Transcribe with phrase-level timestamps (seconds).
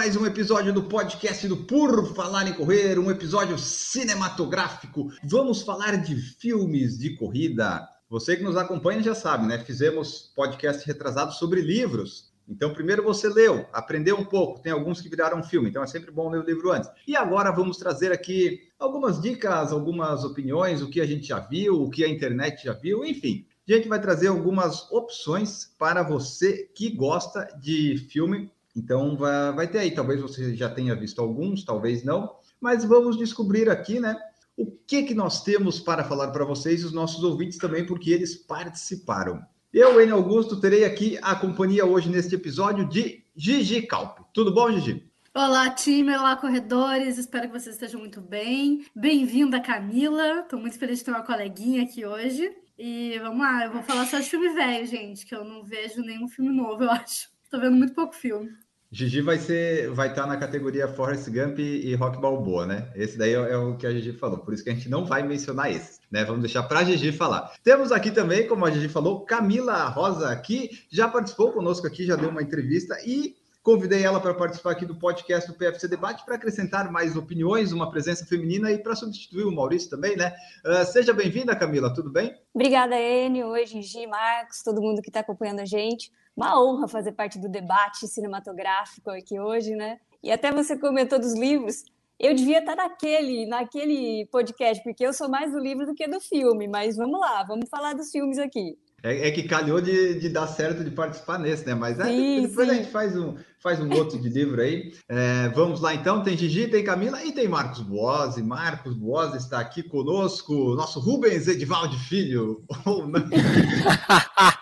[0.00, 5.10] Mais um episódio do podcast do Por Falar em Correr, um episódio cinematográfico.
[5.22, 7.86] Vamos falar de filmes de corrida.
[8.08, 9.58] Você que nos acompanha já sabe, né?
[9.58, 12.32] Fizemos podcast retrasado sobre livros.
[12.48, 14.62] Então, primeiro você leu, aprendeu um pouco.
[14.62, 16.88] Tem alguns que viraram filme, então é sempre bom ler o livro antes.
[17.06, 21.74] E agora vamos trazer aqui algumas dicas, algumas opiniões, o que a gente já viu,
[21.74, 23.44] o que a internet já viu, enfim.
[23.68, 28.50] A gente vai trazer algumas opções para você que gosta de filme
[28.80, 33.18] então vai, vai ter aí, talvez você já tenha visto alguns, talvez não, mas vamos
[33.18, 34.16] descobrir aqui, né?
[34.56, 38.10] O que que nós temos para falar para vocês e os nossos ouvintes também, porque
[38.10, 39.42] eles participaram.
[39.72, 44.22] Eu, Enio Augusto, terei aqui a companhia hoje neste episódio de Gigi Calpe.
[44.32, 45.06] Tudo bom, Gigi?
[45.34, 47.18] Olá, time, olá, corredores.
[47.18, 48.84] Espero que vocês estejam muito bem.
[48.96, 50.40] Bem-vinda, Camila.
[50.40, 52.50] Estou muito feliz de ter uma coleguinha aqui hoje.
[52.78, 56.00] E vamos lá, eu vou falar só de filme velho, gente, que eu não vejo
[56.00, 57.28] nenhum filme novo, eu acho.
[57.44, 58.48] Estou vendo muito pouco filme.
[58.92, 62.90] Gigi vai ser, vai estar na categoria Forrest Gump e Rock Balboa, né?
[62.96, 65.04] Esse daí é, é, o que a Gigi falou, por isso que a gente não
[65.04, 66.24] vai mencionar esses, né?
[66.24, 67.52] Vamos deixar para a Gigi falar.
[67.62, 72.16] Temos aqui também, como a Gigi falou, Camila Rosa, que já participou conosco aqui, já
[72.16, 76.34] deu uma entrevista e convidei ela para participar aqui do podcast do PFC Debate para
[76.34, 80.34] acrescentar mais opiniões, uma presença feminina e para substituir o Maurício também, né?
[80.66, 82.36] Uh, seja bem-vinda, Camila, tudo bem?
[82.52, 83.50] Obrigada, Enio.
[83.50, 86.10] Oi, Gigi, Marcos, todo mundo que está acompanhando a gente
[86.40, 89.98] uma honra fazer parte do debate cinematográfico aqui hoje, né?
[90.22, 91.84] E até você comentou dos livros.
[92.18, 96.20] Eu devia estar naquele, naquele podcast, porque eu sou mais do livro do que do
[96.20, 98.76] filme, mas vamos lá, vamos falar dos filmes aqui.
[99.02, 101.74] É, é que calhou de, de, dar certo de participar nesse, né?
[101.74, 102.74] Mas é, sim, depois sim.
[102.74, 104.92] a gente faz um, faz um outro de livro aí.
[105.08, 108.42] É, vamos lá então, tem Gigi, tem Camila e tem Marcos Boazzi.
[108.42, 112.62] Marcos Boazzi está aqui conosco, nosso Rubens Edivaldo Filho.
[112.84, 113.20] Ou não?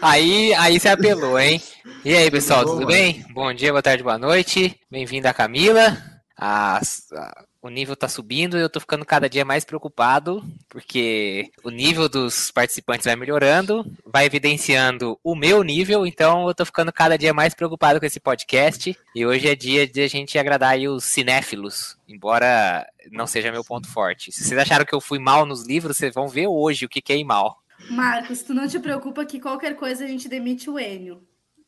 [0.00, 1.60] Aí, aí você apelou, hein?
[2.04, 3.24] E aí, pessoal, tudo, tudo bem?
[3.32, 4.78] Bom dia, boa tarde, boa noite.
[4.90, 5.96] Bem-vinda, Camila.
[6.36, 11.50] A, a, o nível tá subindo e eu tô ficando cada dia mais preocupado, porque
[11.64, 16.92] o nível dos participantes vai melhorando, vai evidenciando o meu nível, então eu tô ficando
[16.92, 18.96] cada dia mais preocupado com esse podcast.
[19.14, 23.64] E hoje é dia de a gente agradar aí os cinéfilos, embora não seja meu
[23.64, 24.30] ponto forte.
[24.30, 27.00] Se vocês acharam que eu fui mal nos livros, vocês vão ver hoje o que,
[27.00, 27.58] que é ir mal.
[27.90, 31.22] Marcos, tu não te preocupa que qualquer coisa a gente demite o Enio.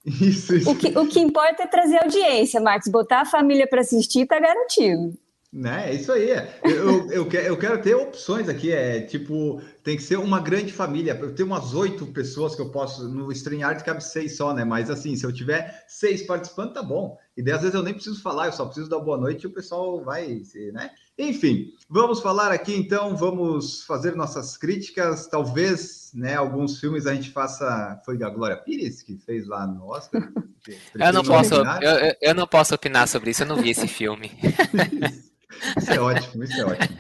[0.05, 0.71] Isso, isso.
[0.71, 2.89] O, que, o que importa é trazer audiência, Marcos.
[2.89, 5.13] Botar a família para assistir tá garantido.
[5.51, 6.29] Né, é isso aí.
[6.63, 8.71] Eu, eu, eu, quero ter opções aqui.
[8.71, 11.19] É tipo, tem que ser uma grande família.
[11.19, 13.09] Eu tenho umas oito pessoas que eu posso.
[13.09, 14.65] No StreamYard cabe seis só, né?
[14.65, 17.17] Mas assim, se eu tiver seis participando, tá bom.
[17.37, 19.47] E daí, às vezes eu nem preciso falar, eu só preciso dar boa noite e
[19.47, 20.43] o pessoal vai,
[20.73, 20.91] né?
[21.19, 25.27] Enfim, vamos falar aqui então, vamos fazer nossas críticas.
[25.27, 28.01] Talvez, né, alguns filmes a gente faça.
[28.05, 30.23] Foi a Glória Pires que fez lá no Oscar?
[30.95, 34.31] eu não posso, eu, eu, não posso opinar sobre isso, eu não vi esse filme.
[35.77, 36.99] isso é ótimo, isso é ótimo.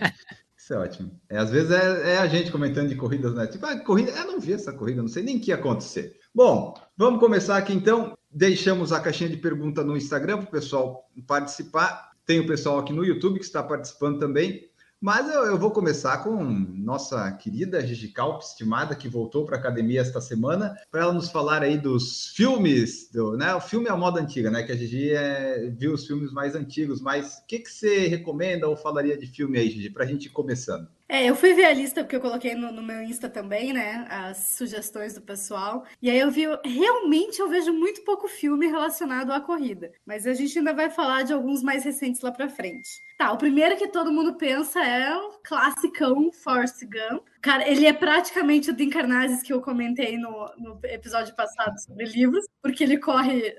[0.69, 1.21] Isso é ótimo.
[1.31, 3.47] É, às vezes é, é, a gente comentando de corridas, né?
[3.47, 6.19] Tipo, ah, corrida, eu não vi essa corrida, não sei nem o que ia acontecer.
[6.34, 8.19] Bom, vamos começar aqui então.
[8.31, 12.08] Deixamos a caixinha de pergunta no Instagram para o pessoal participar.
[12.28, 14.69] Tem o pessoal aqui no YouTube que está participando também.
[15.00, 19.59] Mas eu, eu, vou começar com nossa querida Gigi Calp, estimada, que voltou para a
[19.59, 23.55] academia esta semana, para ela nos falar aí dos filmes, do, né?
[23.55, 24.62] O filme é a moda antiga, né?
[24.62, 28.69] Que a Gigi é, viu os filmes mais antigos, mas o que, que você recomenda
[28.69, 30.87] ou falaria de filme aí, Gigi, para a gente ir começando?
[31.11, 34.07] É, eu fui ver a lista porque eu coloquei no, no, meu Insta também, né?
[34.11, 35.87] As sugestões do pessoal.
[36.03, 39.91] E aí eu vi, realmente eu vejo muito pouco filme relacionado à corrida.
[40.05, 43.01] Mas a gente ainda vai falar de alguns mais recentes lá pra frente.
[43.16, 47.27] Tá, o primeiro que todo mundo pensa é o classicão Forrest Gump.
[47.41, 52.05] Cara, ele é praticamente o Dean Carnazes que eu comentei no, no episódio passado sobre
[52.05, 53.57] livros, porque ele corre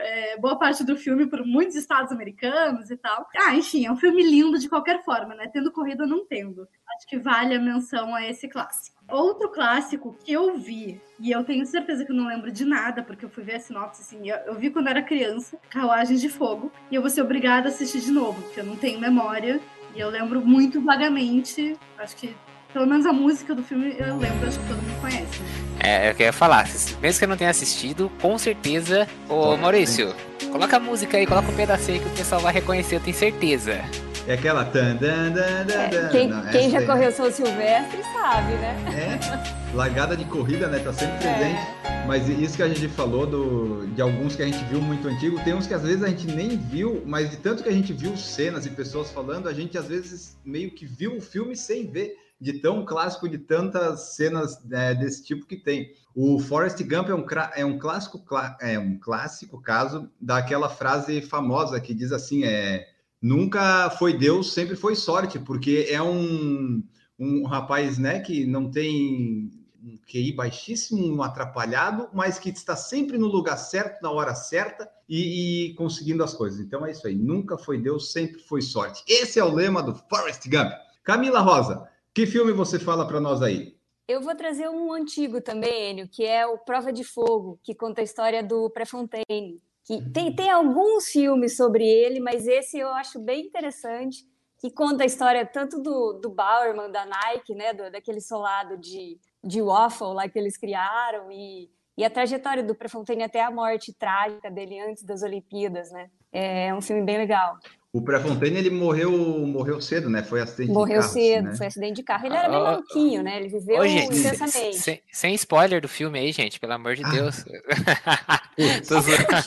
[0.00, 3.26] é, boa parte do filme por muitos estados americanos e tal.
[3.36, 5.48] Ah, enfim, é um filme lindo de qualquer forma, né?
[5.52, 6.68] Tendo corrida, não tendo.
[6.96, 9.02] Acho que vale a menção a esse clássico.
[9.08, 13.02] Outro clássico que eu vi, e eu tenho certeza que eu não lembro de nada,
[13.02, 16.28] porque eu fui ver a sinopse assim, eu, eu vi quando era criança, Carruagens de
[16.28, 19.60] Fogo, e eu vou ser obrigada a assistir de novo, porque eu não tenho memória,
[19.94, 22.34] e eu lembro muito vagamente, acho que
[22.72, 25.40] Pelo menos a música do filme eu lembro, acho que todo mundo conhece.
[25.78, 26.66] É, eu queria falar,
[27.00, 30.14] mesmo que eu não tenha assistido, com certeza, ô Maurício,
[30.50, 33.82] coloca a música aí, coloca um pedacinho que o pessoal vai reconhecer, eu tenho certeza.
[34.26, 34.64] É aquela.
[34.64, 38.76] Tan, dan, dan, dan, É, quem Não, quem já aí, correu São Silvestre sabe, né?
[38.94, 40.78] É, largada de corrida, né?
[40.78, 41.60] Tá sempre presente.
[42.06, 45.40] Mas isso que a gente falou do, de alguns que a gente viu muito antigo,
[45.44, 47.92] tem uns que às vezes a gente nem viu, mas de tanto que a gente
[47.92, 51.86] viu cenas e pessoas falando, a gente às vezes meio que viu o filme sem
[51.86, 55.92] ver, de tão clássico, de tantas cenas né, desse tipo que tem.
[56.14, 57.24] O Forrest Gump é um,
[57.54, 62.88] é um clássico, clá- é um clássico caso daquela frase famosa que diz assim: é
[63.20, 66.82] nunca foi Deus, sempre foi sorte, porque é um,
[67.16, 69.48] um rapaz né, que não tem
[69.80, 74.88] um QI baixíssimo, um atrapalhado, mas que está sempre no lugar certo, na hora certa
[75.08, 76.58] e, e conseguindo as coisas.
[76.58, 77.14] Então é isso aí.
[77.14, 79.04] Nunca foi Deus, sempre foi sorte.
[79.06, 80.72] Esse é o lema do Forrest Gump.
[81.04, 83.76] Camila Rosa, que filme você fala para nós aí?
[84.06, 88.00] Eu vou trazer um antigo também, Enio, que é o Prova de Fogo, que conta
[88.00, 89.62] a história do Prefontaine.
[89.84, 94.24] Que tem, tem alguns filmes sobre ele, mas esse eu acho bem interessante,
[94.58, 99.18] que conta a história tanto do, do Bowerman, da Nike, né, do, daquele solado de,
[99.42, 103.92] de waffle lá que eles criaram, e, e a trajetória do Prefontaine até a morte
[103.92, 106.10] trágica dele antes das Olimpíadas, né?
[106.30, 107.58] É um filme bem legal.
[107.94, 109.12] O Prefontaine, ele morreu,
[109.46, 110.22] morreu cedo, né?
[110.22, 111.56] Foi acidente Morreu de carro, cedo, né?
[111.56, 112.24] foi acidente de carro.
[112.26, 113.36] Ele era bem Ah, maluquinho, né?
[113.36, 114.78] Ele viveu Ô, gente, intensamente.
[114.78, 117.10] sem, sem spoiler do filme aí, gente, pelo amor de Ah.
[117.10, 117.44] Deus.
[118.88, 119.46] Tô Marcos.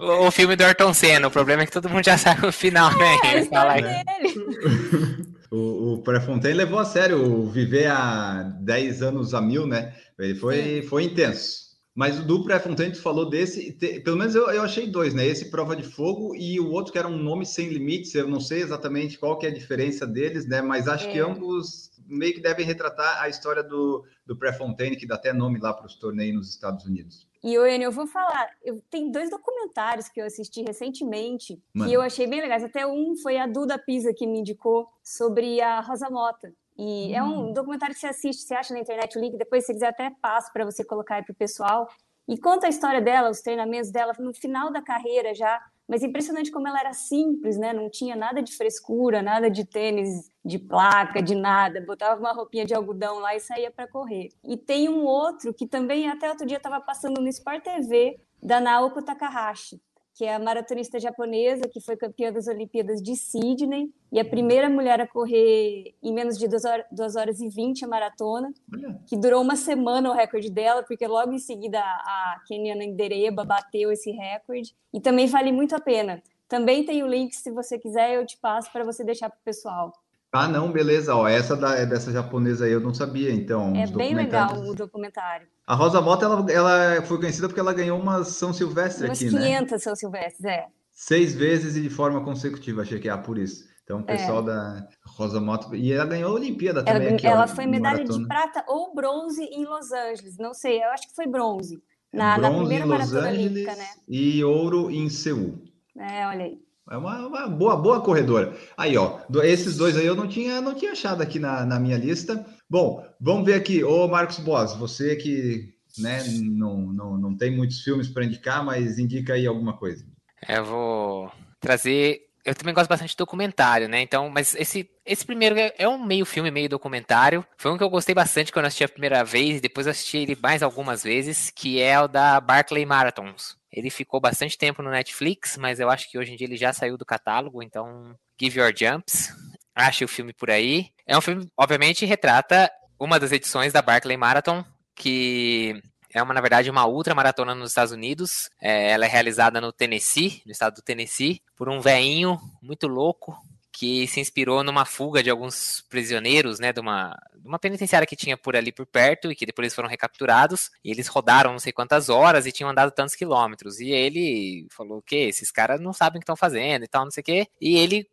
[0.00, 2.52] O, o filme do Ayrton Senna, o problema é que todo mundo já sabe o
[2.52, 3.16] final, né?
[3.24, 3.82] É, Ele fala aí.
[3.82, 5.26] dele.
[5.50, 9.92] O, o Prefontaine levou a sério o viver a 10 anos a mil, né?
[10.18, 11.65] Ele foi, foi intenso.
[11.96, 15.26] Mas o do Prefontaine, tu falou desse, te- pelo menos eu, eu achei dois, né?
[15.26, 18.14] Esse Prova de Fogo e o outro que era um nome sem limites.
[18.14, 20.60] Eu não sei exatamente qual que é a diferença deles, né?
[20.60, 21.22] Mas acho que É.
[21.22, 25.72] ambos meio que devem retratar a história do, do Prefontaine, que dá até nome lá
[25.72, 27.26] para os torneios nos Estados Unidos.
[27.42, 31.88] E, Enio, eu vou falar, eu, tem dois documentários que eu assisti recentemente Mano.
[31.90, 32.62] que eu achei bem legais.
[32.62, 36.52] Até um foi a Duda Pisa que me indicou sobre a Rosa Mota.
[36.78, 39.72] E é um documentário que você assiste, você acha na internet o link, depois se
[39.72, 41.88] quiser até passo para você colocar aí pro pessoal.
[42.28, 45.60] E conta a história dela, os treinamentos dela no final da carreira já.
[45.88, 47.72] Mas é impressionante como ela era simples, né?
[47.72, 51.80] Não tinha nada de frescura, nada de tênis de placa, de nada.
[51.80, 54.30] Botava uma roupinha de algodão lá e saía para correr.
[54.44, 58.60] E tem um outro que também até outro dia estava passando no Sport TV da
[58.60, 59.80] Naoko Takahashi,
[60.16, 64.68] que é a maratonista japonesa que foi campeã das Olimpíadas de Sydney e a primeira
[64.70, 68.98] mulher a correr em menos de 2 horas, 2 horas e 20 a maratona Olha,
[69.06, 73.92] que durou uma semana o recorde dela, porque logo em seguida a Keniana Ndereba bateu
[73.92, 76.22] esse recorde, e também vale muito a pena.
[76.48, 79.44] Também tem o link, se você quiser, eu te passo para você deixar para o
[79.44, 79.92] pessoal.
[80.36, 81.14] Ah, não, beleza.
[81.14, 83.74] Ó, essa da, é dessa japonesa aí eu não sabia, então.
[83.74, 85.46] É bem legal o documentário.
[85.66, 89.30] A Rosa Mota, ela, ela foi conhecida porque ela ganhou uma São Silvestre Umas aqui,
[89.30, 89.58] né?
[89.58, 90.66] 500 São Silvestres, é.
[90.92, 93.64] Seis vezes e de forma consecutiva, achei que é ah, por isso.
[93.86, 95.76] Então, o pessoal da Rosa Mota.
[95.76, 97.14] E ela ganhou a Olimpíada Ela, também.
[97.14, 98.28] aqui, ó, ela foi medalha de maratona.
[98.28, 101.80] prata ou bronze em Los Angeles, não sei, eu acho que foi bronze.
[102.12, 103.86] Na, na Bronze primeira em Los maratona Angeles olímpica, né?
[104.08, 105.62] e ouro em Seul.
[105.96, 106.65] É, olha aí.
[106.90, 108.56] É uma, uma boa, boa corredora.
[108.76, 111.98] Aí, ó, esses dois aí eu não tinha, não tinha achado aqui na, na minha
[111.98, 112.46] lista.
[112.70, 113.82] Bom, vamos ver aqui.
[113.82, 118.98] Ô, Marcos Boas, você que né, não, não, não tem muitos filmes para indicar, mas
[118.98, 120.04] indica aí alguma coisa.
[120.48, 122.22] Eu vou trazer.
[122.44, 124.00] Eu também gosto bastante de documentário, né?
[124.00, 127.44] Então, mas esse, esse primeiro é- é um meio filme, meio documentário.
[127.56, 130.18] Foi um que eu gostei bastante quando eu assisti a primeira vez, depois eu assisti
[130.18, 133.56] ele mais algumas vezes, que é o da Barclay Marathons.
[133.76, 136.72] Ele ficou bastante tempo no Netflix, mas eu acho que hoje em dia ele já
[136.72, 139.34] saiu do catálogo, então Give Your Jumps.
[139.74, 140.88] Ache o filme por aí.
[141.06, 144.64] É um filme, obviamente, retrata uma das edições da Barclay Marathon,
[144.94, 145.78] que
[146.14, 148.48] é uma, na verdade, uma ultramaratona nos Estados Unidos.
[148.58, 153.36] É, ela é realizada no Tennessee, no estado do Tennessee, por um veinho muito louco
[153.76, 158.16] que se inspirou numa fuga de alguns prisioneiros, né, de uma, de uma penitenciária que
[158.16, 160.70] tinha por ali por perto e que depois eles foram recapturados.
[160.82, 163.78] E eles rodaram não sei quantas horas e tinham andado tantos quilômetros.
[163.78, 167.10] E ele falou que esses caras não sabem o que estão fazendo e tal, não
[167.10, 167.46] sei o quê.
[167.60, 168.08] E ele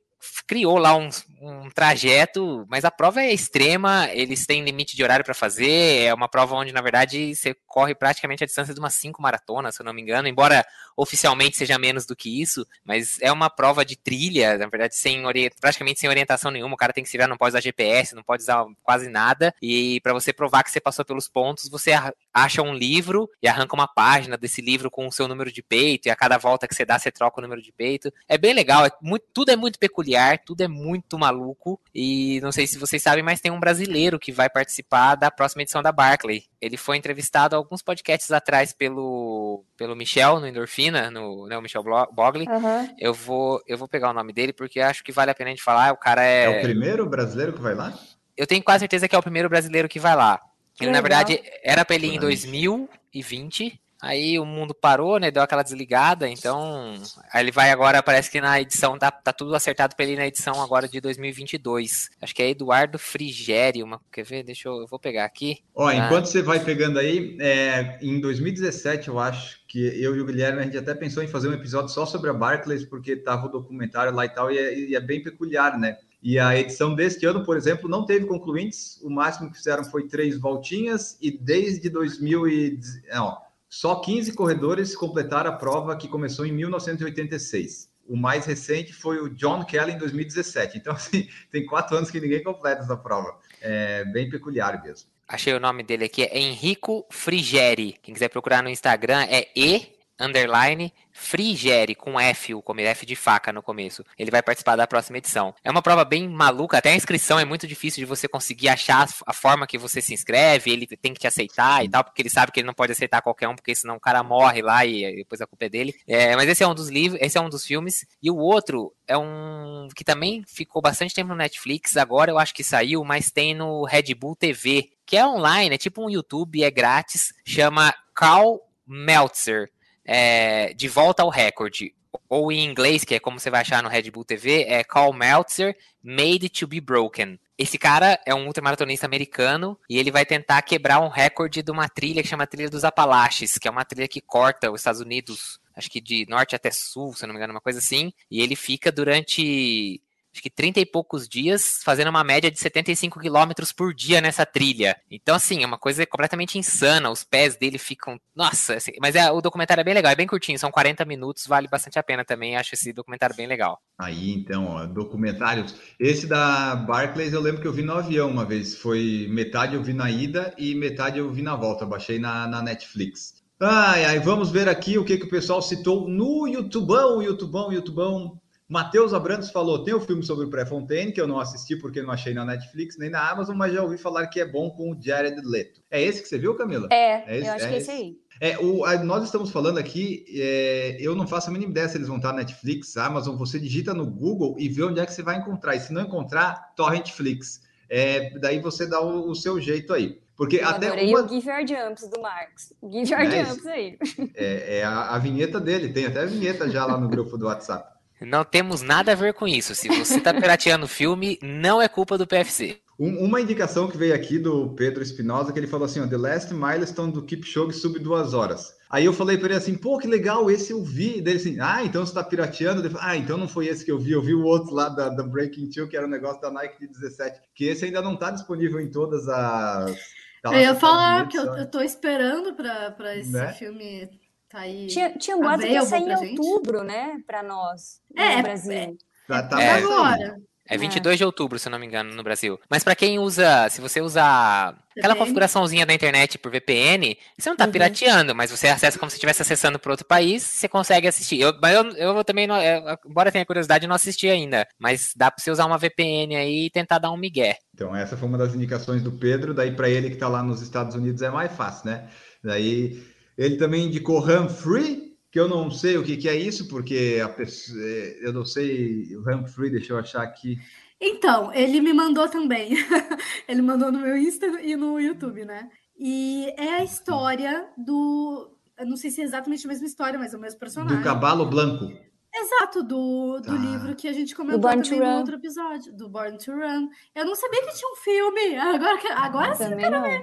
[0.47, 1.09] criou lá um,
[1.41, 6.13] um trajeto, mas a prova é extrema, eles têm limite de horário para fazer, é
[6.13, 9.81] uma prova onde, na verdade, você corre praticamente a distância de umas cinco maratonas, se
[9.81, 10.65] eu não me engano, embora
[10.95, 15.23] oficialmente seja menos do que isso, mas é uma prova de trilha, na verdade, sem
[15.59, 18.23] praticamente sem orientação nenhuma, o cara tem que se virar, não pode usar GPS, não
[18.23, 21.91] pode usar quase nada, e para você provar que você passou pelos pontos, você
[22.33, 26.07] acha um livro e arranca uma página desse livro com o seu número de peito,
[26.07, 28.11] e a cada volta que você dá, você troca o número de peito.
[28.27, 30.12] É bem legal, é muito, tudo é muito peculiar,
[30.45, 34.31] tudo é muito maluco, e não sei se vocês sabem, mas tem um brasileiro que
[34.31, 36.43] vai participar da próxima edição da Barclay.
[36.61, 41.83] Ele foi entrevistado alguns podcasts atrás pelo, pelo Michel, no Endorfina, no né, o Michel
[42.11, 42.47] Bogli.
[42.47, 42.95] Uhum.
[42.99, 45.53] Eu, vou, eu vou pegar o nome dele, porque acho que vale a pena a
[45.53, 45.93] gente falar.
[45.93, 46.45] O cara é.
[46.45, 47.93] É o primeiro brasileiro que vai lá?
[48.35, 50.39] Eu tenho quase certeza que é o primeiro brasileiro que vai lá.
[50.79, 55.31] Ele, na verdade, era para ele ir em 2020, Aí o mundo parou, né?
[55.31, 56.93] Deu aquela desligada, então.
[57.31, 60.27] Aí ele vai agora, parece que na edição tá, tá tudo acertado pra ele na
[60.27, 62.09] edição agora de 2022.
[62.21, 63.85] Acho que é Eduardo Frigério.
[63.85, 64.43] Uma, quer ver?
[64.43, 64.81] Deixa eu.
[64.81, 65.59] Eu vou pegar aqui.
[65.73, 65.95] Ó, ah.
[65.95, 70.59] enquanto você vai pegando aí, é, em 2017, eu acho que eu e o Guilherme
[70.59, 73.49] a gente até pensou em fazer um episódio só sobre a Barclays, porque tava o
[73.49, 75.97] documentário lá e tal, e é, e é bem peculiar, né?
[76.21, 78.99] E a edição deste ano, por exemplo, não teve concluintes.
[79.01, 82.79] O máximo que fizeram foi três voltinhas, e desde 2000 e...
[83.09, 83.37] Não,
[83.73, 87.89] só 15 corredores completaram a prova que começou em 1986.
[88.07, 90.77] O mais recente foi o John Kelly em 2017.
[90.77, 93.35] Então, assim, tem quatro anos que ninguém completa essa prova.
[93.59, 95.09] É bem peculiar mesmo.
[95.27, 97.95] Achei o nome dele aqui, é Henrico Frigeri.
[98.03, 99.87] Quem quiser procurar no Instagram é E
[100.23, 104.03] underline Frigere, com F, o F de faca no começo.
[104.17, 105.53] Ele vai participar da próxima edição.
[105.63, 109.07] É uma prova bem maluca, até a inscrição é muito difícil de você conseguir achar
[109.25, 112.29] a forma que você se inscreve, ele tem que te aceitar e tal, porque ele
[112.29, 115.17] sabe que ele não pode aceitar qualquer um, porque senão o cara morre lá e
[115.17, 115.93] depois a culpa é dele.
[116.07, 118.05] É, mas esse é um dos livros, esse é um dos filmes.
[118.21, 122.55] E o outro é um que também ficou bastante tempo no Netflix, agora eu acho
[122.55, 126.63] que saiu, mas tem no Red Bull TV, que é online, é tipo um YouTube,
[126.63, 129.69] é grátis, chama Carl Meltzer
[130.05, 131.93] é, De Volta ao Recorde,
[132.29, 135.13] ou em inglês, que é como você vai achar no Red Bull TV, é Carl
[135.13, 137.39] Meltzer, Made to be Broken.
[137.57, 141.87] Esse cara é um ultramaratonista americano e ele vai tentar quebrar um recorde de uma
[141.87, 145.59] trilha que chama Trilha dos Apalaches, que é uma trilha que corta os Estados Unidos,
[145.75, 148.11] acho que de norte até sul, se não me engano, uma coisa assim.
[148.29, 150.01] E ele fica durante
[150.33, 154.45] acho que 30 e poucos dias, fazendo uma média de 75 quilômetros por dia nessa
[154.45, 154.97] trilha.
[155.09, 157.09] Então, assim, é uma coisa completamente insana.
[157.11, 158.19] Os pés dele ficam.
[158.35, 161.45] Nossa, assim, mas é, o documentário é bem legal, é bem curtinho, são 40 minutos,
[161.45, 162.57] vale bastante a pena também.
[162.57, 163.79] Acho esse documentário bem legal.
[163.97, 165.75] Aí, então, ó, documentários.
[165.99, 168.75] Esse da Barclays eu lembro que eu vi no avião uma vez.
[168.75, 171.85] Foi metade eu vi na ida e metade eu vi na volta.
[171.85, 173.43] Baixei na, na Netflix.
[173.59, 178.41] Ai, ai, vamos ver aqui o que, que o pessoal citou no YouTubão, YouTubão, YouTubão.
[178.67, 182.01] Matheus Abrantes falou: tem o um filme sobre o Pré-Fontaine, que eu não assisti porque
[182.01, 184.91] não achei na Netflix nem na Amazon, mas já ouvi falar que é bom com
[184.91, 185.81] o Jared Leto.
[185.91, 186.87] É esse que você viu, Camila?
[186.91, 188.17] É, é esse, eu acho é que é esse aí.
[188.41, 191.97] É, o, a, nós estamos falando aqui, é, eu não faço a mínima ideia se
[191.97, 195.13] eles vão estar na Netflix, Amazon, você digita no Google e vê onde é que
[195.13, 195.75] você vai encontrar.
[195.75, 197.61] E se não encontrar, Torrentflix.
[197.89, 200.19] É, daí você dá o, o seu jeito aí.
[200.35, 201.21] Porque eu até adorei uma...
[201.21, 202.73] o Give Your Jumps do Marx.
[202.91, 203.97] Give Your é, Jumps aí.
[204.33, 207.45] É, é a, a vinheta dele, tem até a vinheta já lá no grupo do
[207.45, 207.92] WhatsApp.
[208.25, 209.75] Não temos nada a ver com isso.
[209.75, 212.77] Se você está pirateando o filme, não é culpa do PFC.
[212.99, 216.17] Um, uma indicação que veio aqui do Pedro Espinosa, que ele falou assim: ó, The
[216.17, 218.75] Last Milestone do Kipchoge sub duas horas.
[218.89, 221.19] Aí eu falei para ele assim: pô, que legal, esse eu vi.
[221.19, 222.85] Dele assim: ah, então você está pirateando?
[222.85, 224.11] Ele, ah, então não foi esse que eu vi.
[224.11, 226.51] Eu vi o outro lá da, da Breaking Two, que era o um negócio da
[226.51, 229.97] Nike de 17, que esse ainda não está disponível em todas as.
[230.43, 233.53] Eu ia falar que eu, eu tô esperando para esse né?
[233.53, 234.09] filme
[234.53, 234.85] Tá aí.
[234.85, 237.17] Tinha, tinha um boato que ia sair em outubro, né?
[237.25, 238.71] Para nós, é, no Brasil.
[238.71, 238.95] É,
[239.27, 240.39] tá, tá é, agora.
[240.69, 241.17] É 22 é.
[241.17, 242.59] de outubro, se eu não me engano, no Brasil.
[242.69, 247.57] Mas para quem usa, se você usar aquela configuraçãozinha da internet por VPN, você não
[247.57, 247.71] tá uhum.
[247.71, 251.41] pirateando, mas você acessa como se estivesse acessando para outro país, você consegue assistir.
[251.41, 254.67] Eu, mas eu, eu também, não, eu, embora tenha curiosidade, não assisti ainda.
[254.77, 257.57] Mas dá para você usar uma VPN aí e tentar dar um migué.
[257.73, 259.51] Então, essa foi uma das indicações do Pedro.
[259.51, 262.07] Daí, para ele que tá lá nos Estados Unidos, é mais fácil, né?
[262.43, 267.19] Daí ele também indicou Humphrey, que eu não sei o que, que é isso, porque
[267.23, 269.15] a pessoa, é, eu não sei.
[269.15, 270.59] O Humphrey, deixa eu achar aqui.
[271.01, 272.77] Então, ele me mandou também.
[273.47, 275.69] ele mandou no meu Insta e no YouTube, né?
[275.97, 278.51] E é a história do.
[278.77, 280.97] Eu não sei se é exatamente a mesma história, mas é o mesmo personagem.
[280.97, 281.91] Do Cavalo Branco.
[282.35, 283.53] Exato, do, do tá.
[283.53, 286.89] livro que a gente comentou também no outro episódio, do Born to Run.
[287.13, 288.55] Eu não sabia que tinha um filme.
[288.57, 290.21] Agora, agora sim, eu quero ver.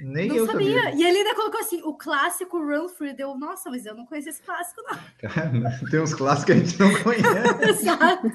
[0.00, 0.82] Nem não eu sabia.
[0.82, 0.94] sabia.
[0.94, 3.12] E ele ainda colocou assim, o clássico Run Free.
[3.14, 4.98] Deu, nossa, mas eu não conheço esse clássico, não.
[5.90, 7.64] tem uns clássicos que a gente não conhece.
[7.68, 8.30] Exato.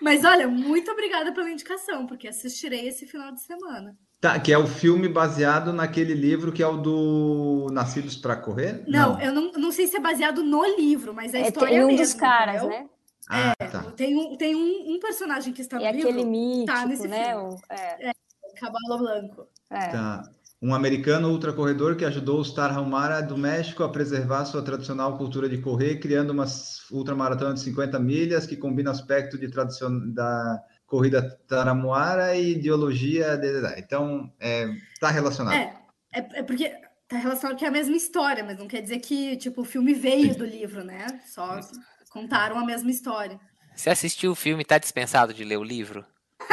[0.00, 3.96] Mas olha, muito obrigada pela indicação, porque assistirei esse final de semana.
[4.20, 8.84] Tá, que é o filme baseado naquele livro que é o do Nascidos para Correr?
[8.86, 11.84] Não, eu não, não sei se é baseado no livro, mas a É, história tem
[11.84, 12.80] um mesmo, dos caras, entendeu?
[12.80, 12.88] né?
[13.28, 13.82] Ah, É, tá.
[13.92, 17.08] tem um, tem um, um personagem que está no É livro, aquele mítico, tá nesse
[17.08, 17.30] né?
[17.30, 17.54] filme.
[17.54, 18.12] O- é,
[18.56, 19.48] Cavalo Blanco.
[19.70, 19.88] é.
[19.88, 20.22] Tá.
[20.62, 25.56] Um americano ultracorredor que ajudou os Tarahumara do México a preservar sua tradicional cultura de
[25.58, 26.44] correr, criando uma
[26.90, 30.10] ultramaratona de 50 milhas que combina aspecto de tradicion...
[30.12, 33.36] da corrida Tarahumara e ideologia.
[33.38, 34.68] de- Então, é,
[35.00, 35.54] tá relacionado.
[35.54, 35.72] É,
[36.12, 36.68] é, é porque
[37.08, 39.94] tá relacionado que é a mesma história, mas não quer dizer que tipo, o filme
[39.94, 41.06] veio do livro, né?
[41.26, 41.58] Só
[42.10, 43.40] contaram a mesma história.
[43.74, 46.04] Você assistiu o filme e tá dispensado de ler o livro?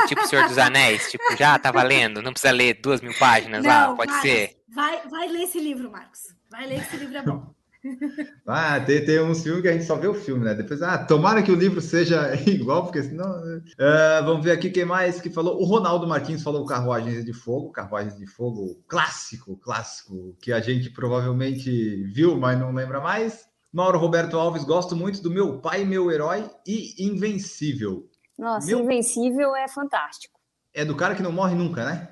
[0.07, 3.63] Tipo o Senhor dos Anéis, tipo, já tá valendo, não precisa ler duas mil páginas
[3.63, 4.57] lá, pode Marcos, ser.
[4.73, 6.35] Vai, vai ler esse livro, Marcos.
[6.49, 7.57] Vai ler esse livro é bom.
[8.45, 10.53] Ah, tem, tem uns filmes que a gente só vê o filme, né?
[10.53, 13.41] Depois, ah, tomara que o livro seja igual, porque senão.
[13.79, 15.61] Ah, vamos ver aqui quem mais que falou.
[15.61, 20.89] O Ronaldo Martins falou Carruagens de Fogo, Carruagens de Fogo clássico, clássico, que a gente
[20.89, 23.45] provavelmente viu, mas não lembra mais.
[23.71, 28.09] Mauro Roberto Alves, gosto muito do Meu Pai, Meu Herói e Invencível.
[28.37, 30.37] Nossa, Meu- Invencível é fantástico.
[30.73, 32.07] É do cara que não morre nunca, né?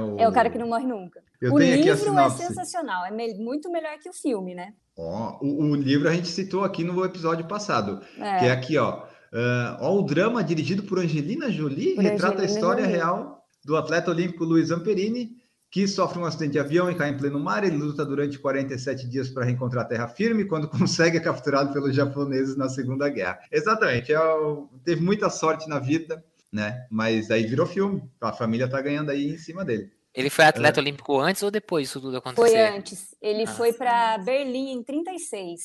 [0.00, 1.22] o, É o cara que não morre nunca.
[1.40, 4.74] Eu o a livro é sensacional, é me- muito melhor que o filme, né?
[4.96, 8.02] Ó, o, o livro a gente citou aqui no episódio passado.
[8.18, 8.38] É.
[8.40, 9.04] Que é aqui, ó.
[9.32, 12.96] Ah, ó, o drama dirigido por Angelina Jolie Por retrata a Angelina história Jolie.
[12.96, 15.36] real do atleta olímpico Luiz Amperini,
[15.70, 17.62] que sofre um acidente de avião e cai em pleno mar.
[17.64, 21.94] Ele luta durante 47 dias para reencontrar a terra firme, quando consegue é capturado pelos
[21.94, 23.38] japoneses na Segunda Guerra.
[23.52, 24.12] Exatamente.
[24.12, 26.86] é o- teve muita sorte na vida, né?
[26.90, 28.02] Mas aí virou filme.
[28.20, 29.90] A família tá ganhando aí em cima dele.
[30.14, 32.48] Ele foi atleta olímpico antes ou depois disso tudo acontecer?
[32.48, 33.14] Foi antes.
[33.20, 33.46] Ele Ah.
[33.46, 35.60] foi para Berlim em 36.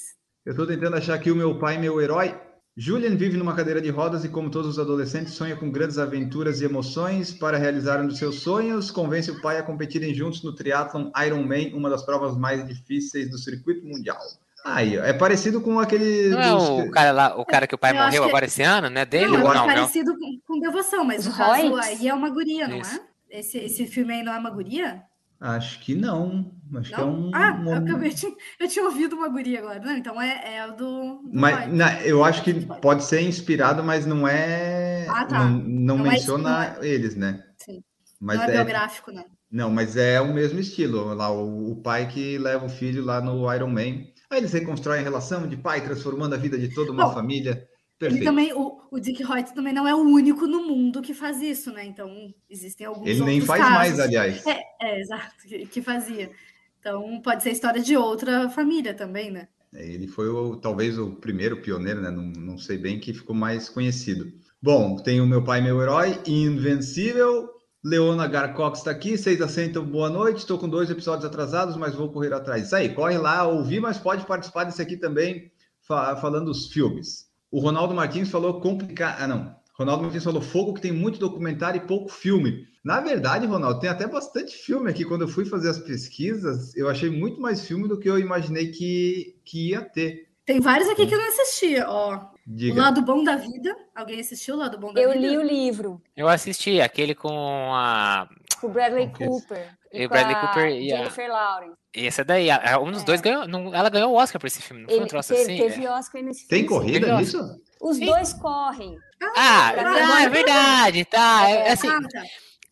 [0.46, 2.36] Eu estou tentando achar aqui o meu pai, meu herói.
[2.76, 6.60] Julian vive numa cadeira de rodas e, como todos os adolescentes, sonha com grandes aventuras
[6.60, 7.32] e emoções.
[7.32, 11.72] Para realizar um dos seus sonhos, convence o pai a competirem juntos no triatlon Ironman,
[11.76, 14.18] uma das provas mais difíceis do circuito mundial.
[14.66, 16.30] Aí, ó, é parecido com aquele.
[16.30, 18.46] Não é dos- o cara lá, o cara que o pai Eu morreu que- agora
[18.46, 19.06] esse ano, né?
[19.06, 19.28] Dele?
[19.28, 19.66] Não, é Não, não, não.
[19.68, 22.96] parecido com, com devoção, mas Os no caso aí é uma guria, não Isso.
[23.30, 23.40] é?
[23.40, 25.02] Esse, esse filme aí não é uma guria?
[25.44, 26.54] Acho que não.
[26.74, 27.28] Acho que é Não?
[27.28, 27.32] um.
[27.36, 28.26] ah, um- eu, acabei de-
[28.60, 29.80] eu tinha ouvido uma guria agora.
[29.82, 31.18] Não, então é, é o do.
[31.24, 35.06] do Mas na- eu acho que pode ser inspirado, mas não é.
[35.10, 35.44] Ah, tá.
[35.44, 37.44] Não, não Não é menciona eles, né?
[37.58, 37.84] Sim.
[38.22, 39.26] Mas não é, é, biográfico, né?
[39.52, 41.14] Não, mas é o mesmo estilo.
[41.14, 44.06] Lá, o, o pai que leva o filho lá no Iron Man.
[44.30, 47.68] Aí eles reconstroem a relação de pai, transformando a vida de toda uma Bom, família.
[48.10, 48.26] Perfeito.
[48.26, 51.72] também, o, o Dick Hoyt também não é o único no mundo que faz isso,
[51.72, 51.86] né?
[51.86, 53.76] Então, existem alguns Ele nem faz casos.
[53.78, 54.46] mais, aliás.
[54.48, 56.32] É, é, exato, que, que fazia.
[56.80, 59.48] Então, pode ser história de outra família também, né?
[59.74, 62.12] Ele foi o- talvez o primeiro pioneiro, né?
[62.12, 64.32] Não, não sei bem que ficou mais conhecido.
[64.62, 67.50] Bom, tem o meu pai, meu herói, Invencível.
[67.84, 70.38] Leona Garcox está aqui, vocês assentam, boa noite.
[70.38, 72.68] Estou com dois episódios atrasados, mas vou correr atrás.
[72.68, 77.26] Isso aí, corre lá, ouvir, mas pode participar desse aqui também, fa- falando dos filmes.
[77.54, 79.22] O Ronaldo Martins falou complicado.
[79.22, 79.56] Ah, não.
[79.78, 82.68] Ronaldo Martins falou fogo que tem muito documentário e pouco filme.
[82.84, 85.06] Na verdade, Ronaldo, tem até bastante filme aqui.
[85.06, 88.72] Quando eu fui fazer as pesquisas, eu achei muito mais filme do que eu imaginei
[88.72, 90.30] que, que ia ter.
[90.46, 92.16] Tem vários aqui que eu não assisti, ó.
[92.18, 92.82] O Diga.
[92.82, 93.74] Lado Bom da Vida.
[93.96, 95.26] Alguém assistiu o Lado Bom da Eu Vida?
[95.28, 98.28] li o livro, Eu assisti aquele com a.
[98.60, 99.26] com o Bradley Ok.
[99.26, 99.74] Cooper.
[99.94, 101.78] E o com Bradley a Cooper e a- Jennifer Lawrence.
[101.94, 103.48] Esse daí, a- a- um dos dois ganhou.
[103.48, 105.58] não- ela ganhou o Oscar por esse filme, não foi um Ele troço teve, assim?
[105.58, 105.92] teve É.
[105.92, 106.76] Oscar nesse Tem filme.
[106.76, 107.20] corrida Legal.
[107.20, 107.40] nisso?
[107.80, 108.06] Os Sim.
[108.08, 108.98] dois correm.
[109.38, 111.50] Ah, pra não, mim é verdade, tá.
[111.50, 111.72] É, É.
[111.72, 112.24] assim, Ah, tá.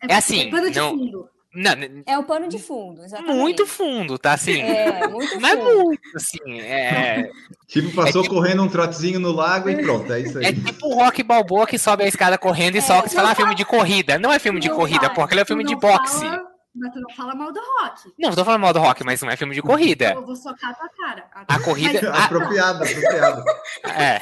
[0.09, 1.29] é assim, pano de não- fundo.
[1.53, 3.35] Não, É o pano de fundo, exatamente.
[3.37, 4.61] muito fundo, tá assim.
[4.61, 5.83] É, muito Mas fundo.
[5.83, 7.29] muito, assim, é,
[7.67, 10.45] Tipo, passou É tipo- correndo um trotezinho no lago e pronto, é isso aí.
[10.45, 13.29] é tipo o Rock Balboa que sobe a escada correndo e É, sobe, você fala
[13.29, 14.19] não filme de corrida.
[14.19, 15.13] Não é filme de Não corrida, vai.
[15.15, 16.19] porra, aquele é filme de não boxe.
[16.19, 18.13] fala- mas tu não fala mal do rock.
[18.17, 20.13] Não, tô falando mal do Rock, mas não é filme de corrida.
[20.13, 21.25] Eu vou socar a tua cara.
[21.47, 23.43] A corrida- Mas- apropriado, apropriado.
[23.85, 24.21] É.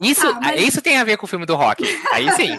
[0.00, 1.82] Isso, Ah, mas- isso tem a ver com o filme do Rock.
[2.12, 2.56] Aí sim.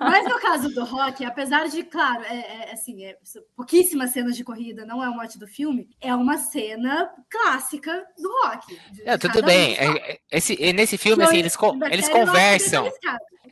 [0.00, 3.16] Mas no caso do rock, apesar de, claro, é, é, assim, é,
[3.56, 8.30] pouquíssimas cenas de corrida, não é o mote do filme, é uma cena clássica do
[8.44, 8.78] rock.
[9.04, 9.76] É, tudo bem.
[9.76, 11.56] É- é- Esse, é nesse filme, assim, eles,
[11.90, 12.90] eles conversam.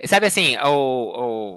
[0.04, 0.68] Sabe assim, o,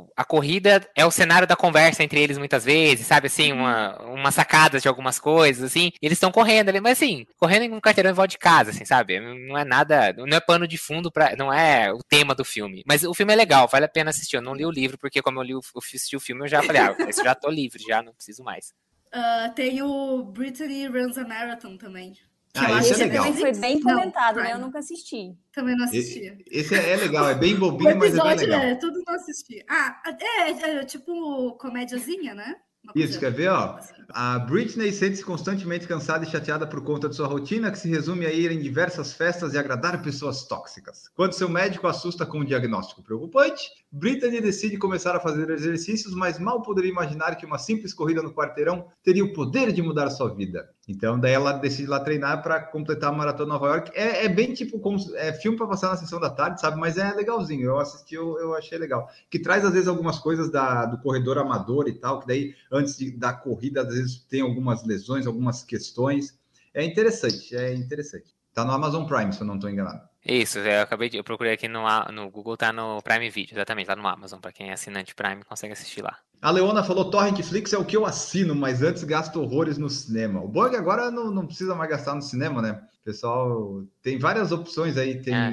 [0.05, 3.97] o- a corrida é o cenário da conversa entre eles muitas vezes, sabe assim, uma,
[4.03, 7.71] uma sacada de algumas coisas, assim, e eles estão correndo ali, mas assim, correndo em
[7.71, 9.19] um quarteirão em volta de casa, assim, sabe?
[9.19, 12.83] Não é nada, não é pano de fundo para, não é o tema do filme.
[12.85, 14.35] Mas o filme é legal, vale a pena assistir.
[14.35, 16.47] Eu não li o livro, porque como eu li o, eu assisti o filme, eu
[16.47, 18.73] já falei, ah, esse eu já tô livre, já não preciso mais.
[19.11, 22.13] Ah, tem o Brittany Runs a Marathon também.
[22.55, 23.25] Ah, eu esse acho é legal.
[23.25, 24.53] Também foi bem Não, comentado, né?
[24.53, 25.37] Eu nunca assisti.
[25.51, 26.35] Também não assisti.
[26.49, 28.61] Esse é, é legal, é bem O bobinho, mas é bem legal.
[28.61, 29.63] é tudo não assisti.
[29.69, 32.55] Ah, é, é tipo comédiazinha, né?
[32.95, 33.79] Isso, quer ver, ó?
[34.11, 38.25] A Britney sente-se constantemente cansada e chateada por conta de sua rotina, que se resume
[38.25, 41.09] a ir em diversas festas e agradar pessoas tóxicas.
[41.15, 46.37] Quando seu médico assusta com um diagnóstico preocupante, Britney decide começar a fazer exercícios, mas
[46.37, 50.33] mal poderia imaginar que uma simples corrida no quarteirão teria o poder de mudar sua
[50.33, 50.69] vida.
[50.87, 53.91] Então, daí ela decide lá treinar para completar a Maratona Nova York.
[53.95, 56.79] É, é bem tipo como, é filme para passar na sessão da tarde, sabe?
[56.79, 57.65] Mas é legalzinho.
[57.65, 59.09] Eu assisti, eu, eu achei legal.
[59.29, 62.95] Que traz, às vezes, algumas coisas da, do corredor amador e tal, que daí, antes
[62.95, 66.37] de, da corrida, às vezes tem algumas lesões, algumas questões.
[66.73, 68.35] É interessante, é interessante.
[68.53, 70.08] Tá no Amazon Prime, se eu não estou enganado.
[70.25, 71.17] Isso, eu acabei de.
[71.17, 74.39] Eu procurei aqui no, no Google, tá no Prime Video, exatamente, lá no Amazon.
[74.39, 76.17] Para quem é assinante Prime, consegue assistir lá.
[76.41, 80.41] A Leona falou: Torrentflix é o que eu assino, mas antes gasto horrores no cinema.
[80.41, 82.81] O bom é que agora não, não precisa mais gastar no cinema, né?
[83.09, 85.21] pessoal tem várias opções aí.
[85.21, 85.33] Tem...
[85.33, 85.51] É.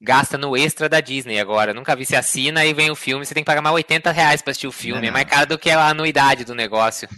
[0.00, 1.72] Gasta no extra da Disney agora.
[1.72, 4.42] Nunca vi, você assina e vem o filme, você tem que pagar mais 80 reais
[4.42, 5.00] para assistir o filme.
[5.00, 5.08] Não, não.
[5.08, 7.08] É mais caro do que a anuidade do negócio.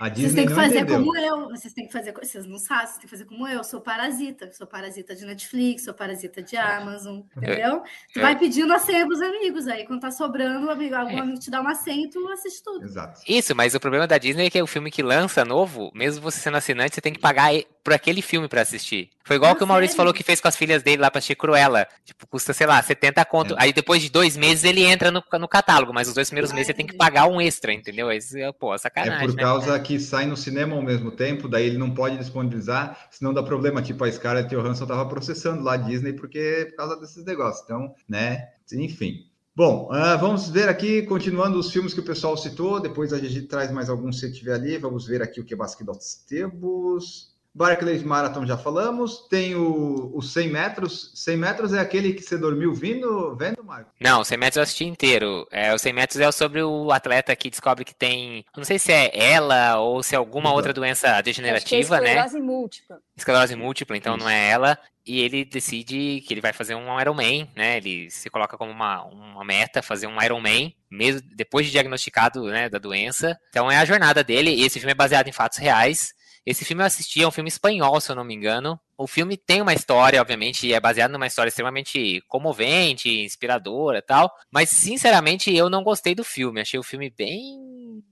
[0.00, 0.98] A Disney vocês têm que fazer entendeu.
[0.98, 3.58] como eu, vocês têm que fazer, vocês não sabem, vocês têm que fazer como eu,
[3.58, 7.82] eu sou parasita, sou parasita de Netflix, sou parasita de Amazon, entendeu?
[8.12, 11.50] Tu vai pedindo a senha pros amigos, aí quando tá sobrando, amigo, algum amigo te
[11.50, 12.84] dá uma senha e tu assiste tudo.
[12.84, 13.20] Exato.
[13.28, 16.22] Isso, mas o problema da Disney é que é o filme que lança novo, mesmo
[16.22, 17.52] você sendo assinante, você tem que pagar
[17.82, 19.10] por aquele filme para assistir.
[19.24, 21.36] Foi igual que o Maurício falou que fez com as filhas dele lá pra assistir
[21.36, 21.86] Cruella.
[22.04, 23.54] Tipo, custa, sei lá, 70 conto.
[23.54, 23.56] É.
[23.60, 26.68] Aí depois de dois meses ele entra no, no catálogo, mas os dois primeiros meses
[26.68, 28.08] você tem que pagar um extra, entendeu?
[28.08, 28.18] Aí,
[28.58, 29.24] pô, sacanagem.
[29.24, 29.42] É por né?
[29.42, 33.42] causa que sai no cinema ao mesmo tempo, daí ele não pode disponibilizar, senão dá
[33.42, 33.82] problema.
[33.82, 37.64] Tipo, a Scarlett Johansson tava processando lá a Disney porque por causa desses negócios.
[37.64, 39.26] Então, né, enfim.
[39.54, 43.42] Bom, uh, vamos ver aqui, continuando os filmes que o pessoal citou, depois a gente
[43.42, 47.31] traz mais alguns se tiver ali, vamos ver aqui o que Basquedotes temos.
[47.54, 49.26] Barclays Marathon já falamos.
[49.28, 51.12] Tem o, o 100 metros.
[51.14, 53.90] 100 metros é aquele que você dormiu vindo, vendo, Marco?
[54.00, 55.46] Não, 100 metros eu assisti inteiro.
[55.50, 58.44] É, o 100 metros é sobre o atleta que descobre que tem.
[58.56, 60.56] Não sei se é ela ou se é alguma uhum.
[60.56, 62.44] outra doença degenerativa, Acho que é esclerose né?
[62.44, 62.98] múltipla.
[63.16, 64.24] Esclerose múltipla, então Isso.
[64.24, 64.78] não é ela.
[65.04, 67.76] E ele decide que ele vai fazer um Ironman, né?
[67.76, 72.68] Ele se coloca como uma, uma meta fazer um Ironman, mesmo depois de diagnosticado né,
[72.68, 73.36] da doença.
[73.50, 74.50] Então é a jornada dele.
[74.50, 76.14] E esse filme é baseado em fatos reais.
[76.44, 78.78] Esse filme eu assisti, é um filme espanhol, se eu não me engano.
[78.98, 84.02] O filme tem uma história, obviamente, e é baseado numa história extremamente comovente, inspiradora e
[84.02, 84.32] tal.
[84.50, 86.60] Mas, sinceramente, eu não gostei do filme.
[86.60, 88.02] Achei o filme bem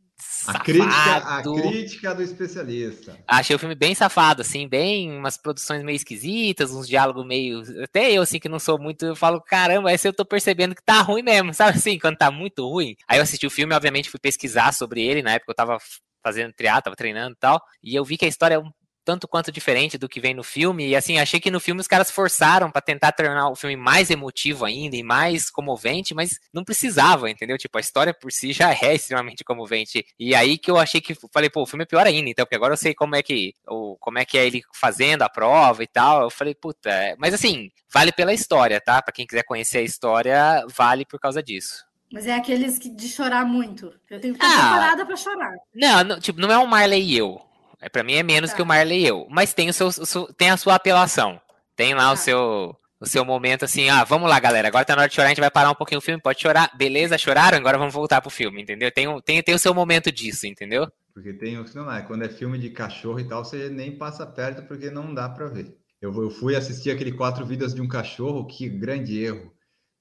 [0.47, 3.19] a crítica, a crítica do especialista.
[3.27, 7.63] Achei o filme bem safado, assim, bem umas produções meio esquisitas, uns diálogos meio.
[7.83, 10.83] Até eu, assim, que não sou muito, eu falo, caramba, esse eu tô percebendo que
[10.83, 12.97] tá ruim mesmo, sabe assim, quando tá muito ruim.
[13.09, 15.79] Aí eu assisti o filme, obviamente, fui pesquisar sobre ele, na época eu tava
[16.23, 18.71] fazendo triatlo, tava treinando e tal, e eu vi que a história é um
[19.05, 21.89] tanto quanto diferente do que vem no filme, e assim, achei que no filme os
[21.89, 26.65] caras forçaram para tentar tornar o filme mais emotivo ainda e mais comovente, mas não
[26.65, 27.59] precisava, entendeu?
[27.59, 30.05] Tipo, a história por si já é extremamente comovente.
[30.19, 32.57] E aí que eu achei que falei, pô, o filme é pior ainda, então, porque
[32.57, 35.83] agora eu sei como é que o como é que é ele fazendo a prova
[35.83, 36.23] e tal.
[36.23, 37.17] Eu falei, puta, é...
[37.19, 39.03] mas assim, vale pela história, tá?
[39.03, 41.90] Para quem quiser conhecer a história, vale por causa disso.
[42.13, 43.93] Mas é aqueles que, de chorar muito.
[44.11, 45.55] Eu tenho que estar ah, preparada para chorar.
[45.75, 47.41] Não, não, tipo, não é um Marley e eu.
[47.81, 48.57] É, para mim é menos tá.
[48.57, 49.27] que o Marley e eu.
[49.31, 51.41] Mas tem, o seu, o seu, tem a sua apelação.
[51.77, 52.13] Tem lá tá.
[52.13, 55.15] o seu o seu momento assim, ah, vamos lá, galera, agora tá na hora de
[55.15, 57.95] chorar, a gente vai parar um pouquinho o filme, pode chorar, beleza, choraram, agora vamos
[57.95, 58.93] voltar pro filme, entendeu?
[58.93, 60.87] Tem, tem, tem o seu momento disso, entendeu?
[61.15, 63.97] Porque tem o que não é, quando é filme de cachorro e tal, você nem
[63.97, 65.75] passa perto porque não dá para ver.
[66.01, 69.53] Eu, eu fui assistir aquele Quatro Vidas de um Cachorro, que grande erro.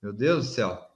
[0.01, 0.88] Meu Deus do céu.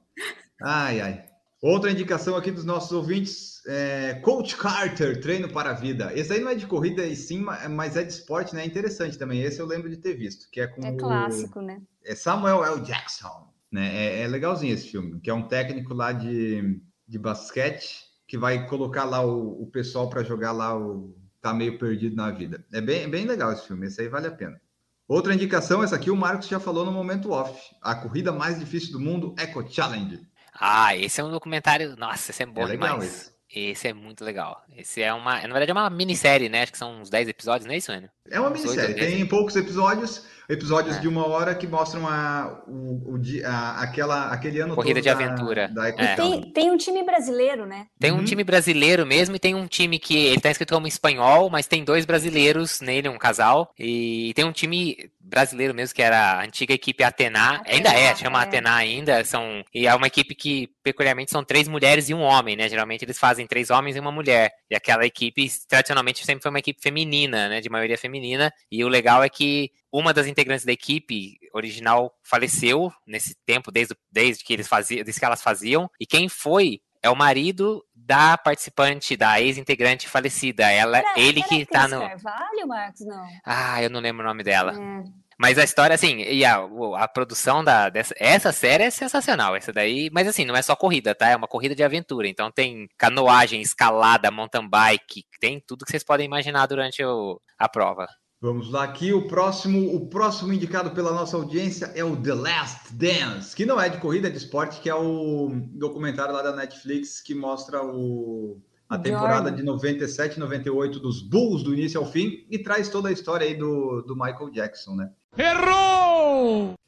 [0.63, 1.25] Ai, ai.
[1.61, 6.11] Outra indicação aqui dos nossos ouvintes, é Coach Carter, treino para a vida.
[6.13, 8.63] Esse aí não é de corrida e sim, mas é de esporte, né?
[8.63, 9.41] É interessante também.
[9.41, 11.61] Esse eu lembro de ter visto, que é com É clássico, o...
[11.61, 11.81] né?
[12.05, 12.81] É Samuel L.
[12.81, 13.93] Jackson, né?
[13.93, 18.65] É, é, legalzinho esse filme, que é um técnico lá de, de basquete que vai
[18.67, 22.65] colocar lá o, o pessoal para jogar lá o tá meio perdido na vida.
[22.71, 24.59] É bem, bem legal esse filme, esse aí vale a pena.
[25.07, 27.59] Outra indicação, essa aqui o Marcos já falou no momento off.
[27.81, 30.21] A corrida mais difícil do mundo, Eco Challenge.
[30.59, 31.95] Ah, esse é um documentário.
[31.97, 33.03] Nossa, esse é bom é demais.
[33.03, 33.59] Esse.
[33.71, 33.87] esse.
[33.87, 34.61] é muito legal.
[34.75, 35.35] Esse é uma.
[35.35, 36.63] Na verdade, é uma minissérie, né?
[36.63, 38.09] Acho que são uns 10 episódios, não é isso, Enio?
[38.29, 38.95] É uma minissérie.
[38.95, 40.99] Tem poucos episódios, episódios é.
[40.99, 45.67] de uma hora que mostram a, o, o, a, aquela, aquele ano Corrida de aventura.
[45.67, 46.15] Da, é.
[46.15, 47.87] tem, tem um time brasileiro, né?
[47.99, 48.23] Tem um uhum.
[48.23, 51.83] time brasileiro mesmo e tem um time que ele tá escrito como espanhol, mas tem
[51.83, 53.73] dois brasileiros nele, um casal.
[53.77, 58.15] E tem um time brasileiro mesmo, que era a antiga equipe Atena, Atena ainda é,
[58.15, 58.43] chama é.
[58.43, 62.55] Atena ainda, são, e é uma equipe que peculiarmente são três mulheres e um homem,
[62.55, 66.51] né, geralmente eles fazem três homens e uma mulher, e aquela equipe tradicionalmente sempre foi
[66.51, 70.65] uma equipe feminina, né, de maioria feminina, e o legal é que uma das integrantes
[70.65, 75.89] da equipe original faleceu nesse tempo, desde, desde que eles faziam, desde que elas faziam,
[75.99, 80.69] e quem foi é o marido da participante, da ex-integrante falecida.
[80.71, 81.99] Ela, Era- ele era que Cris tá no.
[82.01, 83.01] Carvalho, Marcos?
[83.05, 83.27] Não.
[83.45, 84.73] Ah, eu não lembro o nome dela.
[84.73, 85.23] É.
[85.37, 86.59] Mas a história, assim, e a,
[86.97, 89.55] a produção da, dessa essa série é sensacional.
[89.55, 91.27] Essa daí, mas assim, não é só corrida, tá?
[91.29, 92.27] É uma corrida de aventura.
[92.27, 97.67] Então tem canoagem, escalada, mountain bike, tem tudo que vocês podem imaginar durante o- a
[97.67, 98.07] prova.
[98.43, 102.93] Vamos lá aqui, o próximo, o próximo indicado pela nossa audiência é o The Last
[102.93, 106.53] Dance, que não é de corrida, é de esporte, que é o documentário lá da
[106.53, 109.55] Netflix que mostra o, a temporada Jordan.
[109.55, 113.55] de 97, 98 dos Bulls do início ao fim e traz toda a história aí
[113.55, 115.09] do, do Michael Jackson, né?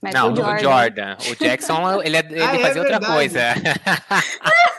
[0.03, 0.59] Michael não, Jordan.
[0.59, 1.17] Jordan.
[1.31, 3.13] O Jackson, ele, ele Ah, é fazia outra verdade.
[3.13, 3.39] coisa.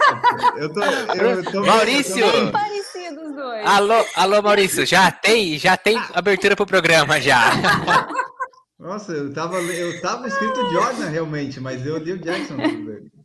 [0.57, 2.31] Eu tô, eu tô Maurício!
[2.31, 3.66] Bem parecidos os dois.
[3.66, 7.51] alô, alô, Maurício, já tem, já tem abertura pro programa já.
[8.79, 12.57] Nossa, eu tava, eu tava escrito Jordan realmente, mas eu li o Jackson.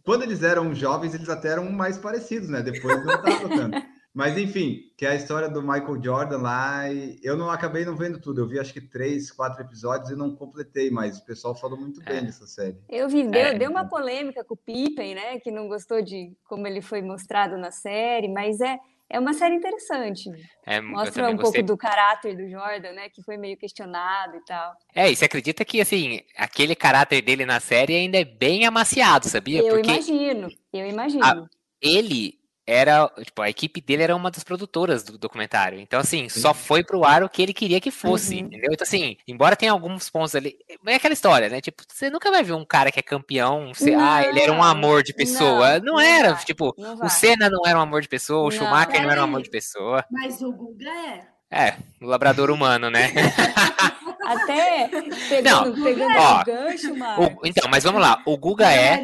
[0.03, 2.61] Quando eles eram jovens, eles até eram mais parecidos, né?
[2.61, 3.81] Depois não tava tanto.
[4.13, 6.91] Mas enfim, que é a história do Michael Jordan lá.
[6.91, 8.41] E eu não acabei não vendo tudo.
[8.41, 12.03] Eu vi acho que três, quatro episódios e não completei, mas o pessoal falou muito
[12.03, 12.21] bem É.
[12.21, 12.77] dessa série.
[12.89, 13.53] Eu vi, deu, É.
[13.57, 15.39] deu uma polêmica com o Pippen, né?
[15.39, 18.77] Que não gostou de como ele foi mostrado na série, mas é,
[19.09, 20.29] é uma série interessante.
[20.65, 21.63] É, Mostra um pouco gostei.
[21.63, 23.07] do caráter do Jordan, né?
[23.07, 24.73] Que foi meio questionado e tal.
[24.93, 29.29] É, e você acredita que, assim, aquele caráter dele na série ainda é bem amaciado,
[29.29, 29.59] sabia?
[29.61, 31.23] Eu Porque imagino, eu imagino.
[31.23, 31.45] Ah,
[31.81, 35.79] ele era, tipo, a equipe dele era uma das produtoras do documentário.
[35.79, 38.41] Então, assim, só foi pro ar o que ele queria que fosse, Uhum.
[38.41, 38.69] entendeu?
[38.71, 41.59] Então, assim, embora tenha alguns pontos ali, é aquela história, né?
[41.59, 44.57] Tipo, você nunca vai ver um cara que é campeão, você, ah, ele era um
[44.57, 45.79] Não, amor de pessoa.
[45.79, 47.09] não, Não, não era, vai, tipo, não o.
[47.09, 48.51] Senna não era um amor de pessoa, o Não.
[48.51, 50.05] Schumacher não era um amor de pessoa.
[50.11, 51.31] Mas o Guga é.
[51.53, 53.11] É, o labrador humano, né?
[54.25, 54.87] Até
[55.27, 57.37] pegando, pegando ó, o gancho, O- Marcos.
[57.43, 59.03] então, mas vamos lá, o Guga é...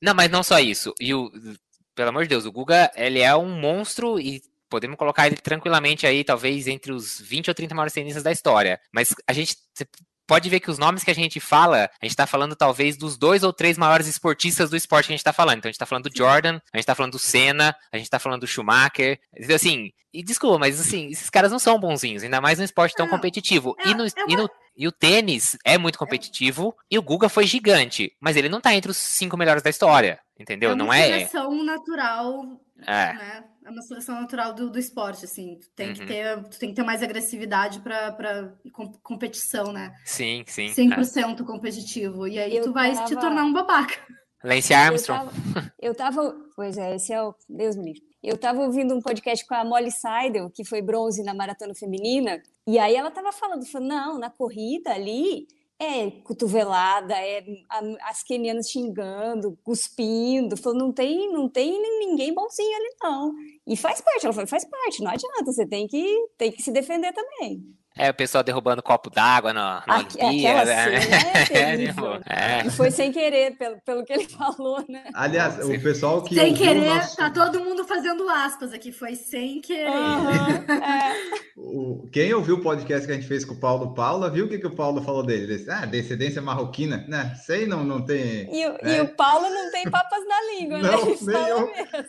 [0.00, 0.92] Não, mas não só isso.
[1.00, 1.30] E o,
[1.94, 6.06] pelo amor de Deus, o Guga, ele é um monstro e podemos colocar ele tranquilamente
[6.06, 8.80] aí, talvez entre os 20 ou 30 maiores tenistas da história.
[8.90, 9.56] Mas a gente
[10.26, 13.18] pode ver que os nomes que a gente fala, a gente tá falando talvez dos
[13.18, 15.58] dois ou três maiores esportistas do esporte que a gente tá falando.
[15.58, 18.08] Então a gente tá falando do Jordan, a gente tá falando do Senna, a gente
[18.08, 19.20] tá falando do Schumacher.
[19.54, 23.08] Assim, e desculpa, mas assim, esses caras não são bonzinhos, ainda mais num esporte tão
[23.08, 23.76] competitivo.
[23.84, 28.10] e, no, e no e o tênis é muito competitivo e o Guga foi gigante,
[28.20, 30.70] mas ele não tá entre os cinco melhores da história, entendeu?
[30.70, 31.02] é uma não é.
[31.04, 33.44] seleção natural, É, né?
[33.64, 35.58] É uma seleção natural do, do esporte, assim.
[35.60, 36.06] Tu tem que Uhum.
[36.06, 38.52] ter, tu tem que ter mais agressividade para
[39.02, 39.94] competição, né?
[40.04, 40.66] sim, sim.
[40.66, 40.74] é.
[40.74, 42.26] 100% competitivo.
[42.26, 43.94] E aí Eu tu vai te tava- tornar um babaca.
[44.44, 45.26] Lance Eu Armstrong.
[45.30, 46.36] tava, eu tava.
[46.56, 47.32] Pois é, esse é o.
[47.48, 48.02] Deus me livre.
[48.20, 52.42] Eu tava ouvindo um podcast com a Molly Seidel, que foi bronze na maratona feminina,
[52.66, 55.46] e aí ela tava falando, falou, não, na corrida ali
[55.82, 57.44] é cotovelada, é
[58.02, 63.34] as quenianas xingando, cuspindo, falou, não tem, não tem ninguém bonzinho ali não.
[63.66, 66.70] E faz parte, ela falou, faz parte, não adianta, você tem que, tem que se
[66.70, 67.62] defender também.
[67.96, 70.66] É, o pessoal derrubando copo d'água na, aquela Olimpíada.
[71.46, 72.62] cena é.
[72.62, 72.66] É.
[72.66, 75.04] E foi sem querer, pelo, pelo que ele falou, né?
[75.14, 78.92] Aliás, o pessoal que sem querer, nosso- tá todo mundo fazendo aspas aqui.
[78.92, 79.88] Foi sem querer.
[79.88, 82.08] Aham, é.
[82.12, 84.58] quem ouviu o podcast que a gente fez com o Paulo Paula, viu o que,
[84.58, 85.44] que o Paulo falou dele?
[85.44, 87.34] Ele disse, ah, descendência marroquina, né?
[87.44, 88.48] Sei não, não tem.
[88.54, 88.96] E, o- É.
[88.96, 90.90] e o Paulo não tem papas na língua, né?
[90.90, 91.66] Não, Ele nem fala eu.
[91.66, 92.08] mesmo.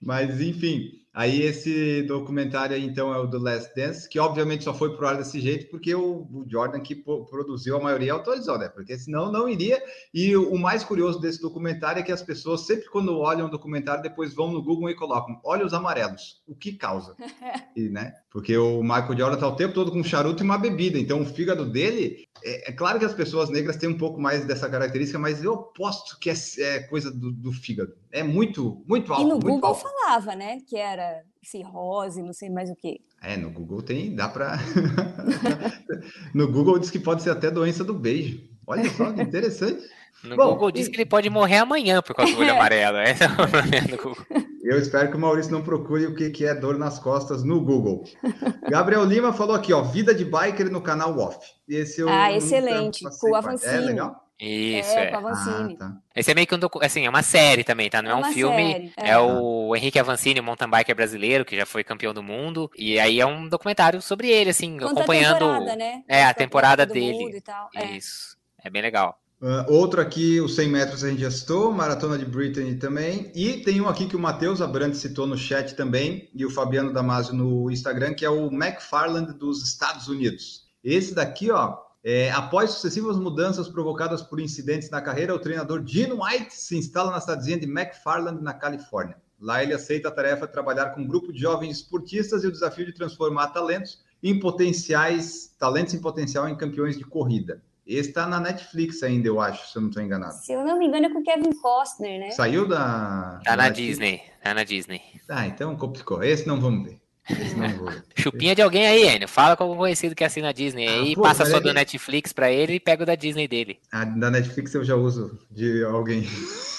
[0.00, 4.96] Mas enfim, aí esse documentário então é o do Last Dance, que obviamente só foi
[4.96, 8.68] pro ar desse jeito porque o, o Jordan que produziu a maioria autorizou, né?
[8.68, 9.80] Porque senão não iria.
[10.12, 13.50] E o, o mais curioso desse documentário é que as pessoas sempre quando olham o
[13.50, 17.14] documentário depois vão no Google e colocam olhos amarelos, o que causa?
[17.76, 18.12] E, né?
[18.30, 21.20] Porque o Michael Jordan tá o tempo todo com um charuto e uma bebida, então
[21.20, 24.68] o fígado dele é, é claro que as pessoas negras têm um pouco mais dessa
[24.68, 27.94] característica, mas eu aposto que é, é coisa do, do fígado.
[28.16, 29.82] É muito, muito E alto, no muito Google alto.
[29.82, 30.58] falava, né?
[30.68, 33.00] Que era cirrose, não sei mais o quê.
[33.20, 34.56] É, no Google tem, dá para.
[36.32, 38.40] no Google diz que pode ser até doença do beijo.
[38.66, 39.82] Olha só que interessante.
[40.22, 42.96] No Bom, Google diz e- que ele pode morrer amanhã por causa do olho amarelo.
[42.96, 44.24] É o problema do Google.
[44.62, 47.60] Eu espero que o Maurício não procure o que que é dor nas costas no
[47.60, 48.04] Google.
[48.70, 51.38] Gabriel Lima falou aqui, ó, vida de biker no canal Off.
[51.68, 53.34] Esse eu Ah, excelente, com o.
[53.34, 53.84] É Avancini.
[53.84, 54.23] legal?
[54.40, 55.14] Isso, é, é.
[55.14, 55.74] Avancini.
[55.74, 55.96] Ah, tá.
[56.14, 56.84] Esse é meio que um docu...
[56.84, 58.02] assim, é uma série também, tá?
[58.02, 58.72] Não é, É um filme.
[58.72, 59.10] série, É.
[59.10, 59.18] é.
[59.18, 62.70] o Henrique Avancini, um mountain biker brasileiro, que já foi campeão do mundo.
[62.76, 65.44] E aí é um documentário sobre ele, assim, Conta acompanhando.
[65.44, 66.02] a temporada, né?
[66.08, 67.42] É, a temporada do dele.
[67.74, 67.78] E.
[67.78, 67.96] É.
[67.96, 68.36] Isso.
[68.62, 69.18] É bem legal.
[69.42, 73.30] Ah, outro aqui, os 100 metros a gente já citou, Maratona de Brittany também.
[73.34, 76.92] E tem um aqui que o Matheus Abrantes citou no chat também, e o Fabiano
[76.92, 80.64] Damasio no Instagram, que é o McFarland dos Estados Unidos.
[80.82, 86.12] Esse daqui, ó, é, após sucessivas mudanças provocadas por incidentes na carreira, o treinador Gene
[86.12, 89.16] White se instala na cidadezinha de McFarland, na Califórnia.
[89.40, 92.52] Lá ele aceita a tarefa de trabalhar com um grupo de jovens esportistas e o
[92.52, 97.62] desafio de transformar talentos em potenciais, talentos em potencial em campeões de corrida.
[97.86, 100.34] Esse está na Netflix ainda, eu acho, se eu não estou enganado.
[100.34, 102.30] Se eu não me engano, é com Kevin Costner, né?
[102.30, 103.40] Saiu da.
[103.44, 103.68] Tá da na?
[103.68, 104.22] Disney.
[104.42, 105.02] Tá na Disney.
[105.28, 106.22] Ah, então complicou.
[106.22, 107.03] Esse não vamos ver.
[108.16, 109.28] Chupinha de alguém aí, Enio.
[109.28, 112.32] Fala com algum conhecido que assina a Disney Ah, aí, pô, passa só do Netflix
[112.32, 113.78] pra ele e pega o da Disney dele.
[113.90, 116.28] A da Netflix eu já uso de alguém.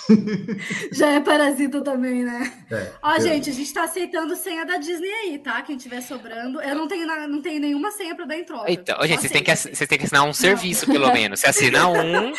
[0.91, 2.51] Já é parasita também, né?
[2.71, 5.61] É, Ó, eu- gente, a gente tá aceitando senha da Disney aí, tá?
[5.61, 6.61] Quem tiver sobrando.
[6.61, 8.71] Eu não tenho, não tenho nenhuma senha pra dar em troca.
[8.71, 11.39] Então, gente, vocês têm, que, vocês têm que assinar um serviço, pelo menos.
[11.39, 12.33] Você assina um,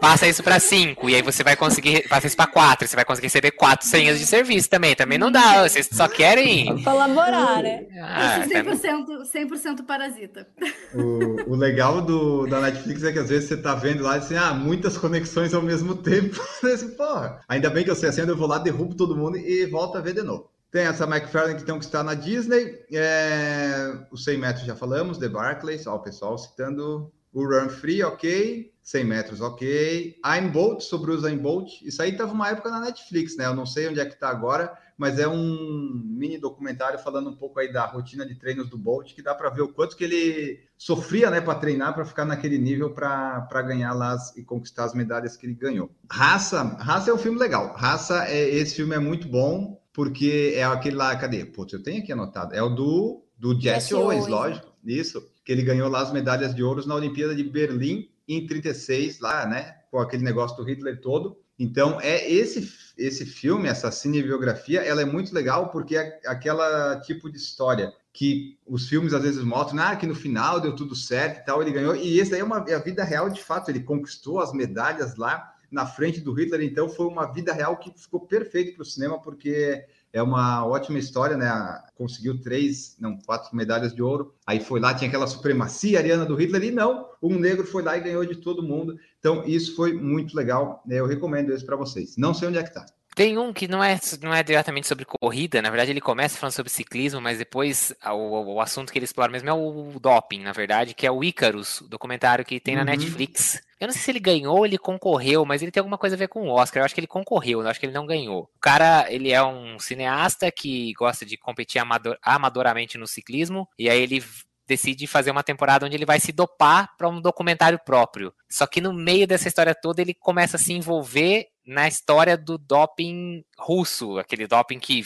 [0.00, 3.04] passa isso pra cinco, e aí você vai conseguir, passa isso pra quatro, você vai
[3.04, 4.94] conseguir receber quatro senhas de serviço também.
[4.94, 6.82] Também não dá, vocês só querem.
[6.82, 7.84] Colaborar, né?
[8.02, 10.46] Ah, também- 100%, 100% parasita.
[10.94, 14.36] O, o legal do, da Netflix é que às vezes você tá vendo lá assim,
[14.36, 16.36] ah, muitas conexões ao mesmo tempo.
[16.76, 19.66] assim, Porra, ainda bem que eu sei assim, eu vou lá, derrubo todo mundo e
[19.66, 20.50] volto a ver de novo.
[20.70, 22.78] Tem essa McFarlane tem que estar na Disney.
[22.92, 28.02] É, os 100 metros já falamos, The Barclays, ó, o pessoal citando o Run Free,
[28.02, 28.72] ok.
[28.82, 30.16] 100 metros, ok.
[30.24, 31.82] I'm Bolt, sobre o Usain Bolt.
[31.82, 33.46] Isso aí tava uma época na Netflix, né?
[33.46, 37.36] Eu não sei onde é que tá agora, mas é um mini documentário falando um
[37.36, 40.04] pouco aí da rotina de treinos do Bolt, que dá para ver o quanto que
[40.04, 44.84] ele sofria, né, para treinar, para ficar naquele nível para ganhar lá as- e conquistar
[44.84, 45.90] as medalhas que ele ganhou.
[46.10, 47.74] Raça, Raça é um filme legal.
[47.76, 51.44] Raça, é, esse filme é muito bom, porque é aquele lá, cadê?
[51.44, 52.54] Putz, eu tenho aqui anotado.
[52.54, 54.28] É o do, do Jesse Jesse Owens, Owens.
[54.28, 54.66] lógico.
[54.84, 59.20] Isso, que ele ganhou lá as medalhas de ouro na Olimpíada de Berlim em 36,
[59.20, 61.38] lá, né, com aquele negócio do Hitler todo.
[61.58, 67.30] Então, é esse esse filme, essa cinebiografia, ela é muito legal porque é aquela tipo
[67.30, 71.40] de história que os filmes às vezes mostram, ah, que no final deu tudo certo
[71.40, 71.94] e tal, ele ganhou.
[71.94, 75.16] E esse daí é uma é a vida real de fato, ele conquistou as medalhas
[75.16, 78.86] lá na frente do Hitler, então foi uma vida real que ficou perfeito para o
[78.86, 79.84] cinema porque
[80.16, 81.50] é uma ótima história, né?
[81.94, 84.34] Conseguiu três, não, quatro medalhas de ouro.
[84.46, 87.98] Aí foi lá, tinha aquela supremacia ariana do Hitler, e não, um negro foi lá
[87.98, 88.98] e ganhou de todo mundo.
[89.18, 90.82] Então, isso foi muito legal.
[90.88, 92.16] Eu recomendo esse para vocês.
[92.16, 92.86] Não sei onde é que tá.
[93.16, 96.52] Tem um que não é, não é diretamente sobre corrida, na verdade ele começa falando
[96.52, 100.52] sobre ciclismo, mas depois o, o assunto que ele explora mesmo é o doping, na
[100.52, 102.88] verdade, que é o Icarus, o documentário que tem na Uhum.
[102.88, 103.58] Netflix.
[103.80, 106.18] Eu não sei se ele ganhou ou ele concorreu, mas ele tem alguma coisa a
[106.18, 106.82] ver com o Oscar.
[106.82, 108.50] Eu acho que ele concorreu, eu acho que ele não ganhou.
[108.54, 113.88] O cara, ele é um cineasta que gosta de competir amador- amadoramente no ciclismo, e
[113.88, 114.22] aí ele
[114.68, 118.32] decide fazer uma temporada onde ele vai se dopar para um documentário próprio.
[118.50, 122.56] Só que no meio dessa história toda ele começa a se envolver na história do
[122.56, 125.02] doping russo, aquele doping que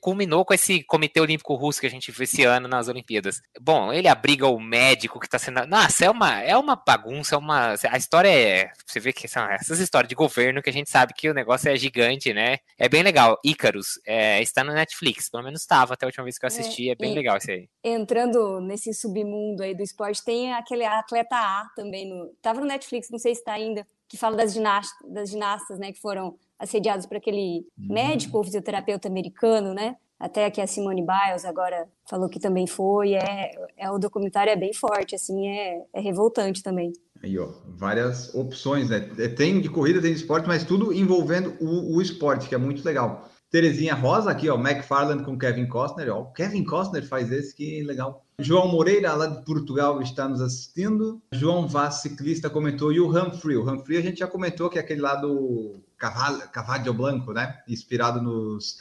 [0.00, 3.42] culminou com esse Comitê Olímpico Russo que a gente viu esse ano nas Olimpíadas.
[3.60, 5.66] Bom, ele abriga o médico que tá sendo.
[5.66, 7.74] Nossa, é uma, é uma bagunça, é uma.
[7.90, 8.72] A história é.
[8.86, 11.68] Você vê que são essas histórias de governo que a gente sabe que o negócio
[11.68, 12.58] é gigante, né?
[12.78, 13.38] É bem legal.
[13.44, 16.90] Ícaros é, está no Netflix, pelo menos estava até a última vez que eu assisti.
[16.90, 17.68] É, bem e- legal esse aí.
[17.84, 22.32] Entrando nesse submundo aí do esporte, tem aquele atleta A também no.
[22.40, 24.92] Tava no Netflix, não sei se está ainda, que fala das, ginast...
[25.08, 29.96] das ginastas, né, que foram assediados por aquele médico ou fisioterapeuta americano, né?
[30.18, 33.14] Até que a Simone Biles agora falou que também foi.
[33.14, 36.92] É, é o documentário é bem forte, assim, é, é revoltante também.
[37.20, 39.00] Aí, ó, várias opções, né?
[39.36, 42.84] Tem de corrida, tem de esporte, mas tudo envolvendo o, o esporte, que é muito
[42.84, 43.28] legal.
[43.50, 47.82] Terezinha Rosa aqui, ó, McFarland com Kevin Costner, ó, o Kevin Costner faz esse, que
[47.82, 48.24] legal.
[48.42, 51.22] João Moreira, lá de Portugal, está nos assistindo.
[51.32, 52.92] João Vaz, ciclista, comentou.
[52.92, 56.94] E o Humphrey, o Humphrey a gente já comentou que é aquele lá do Cavallo
[56.94, 57.60] Blanco, né?
[57.68, 58.76] Inspirado nos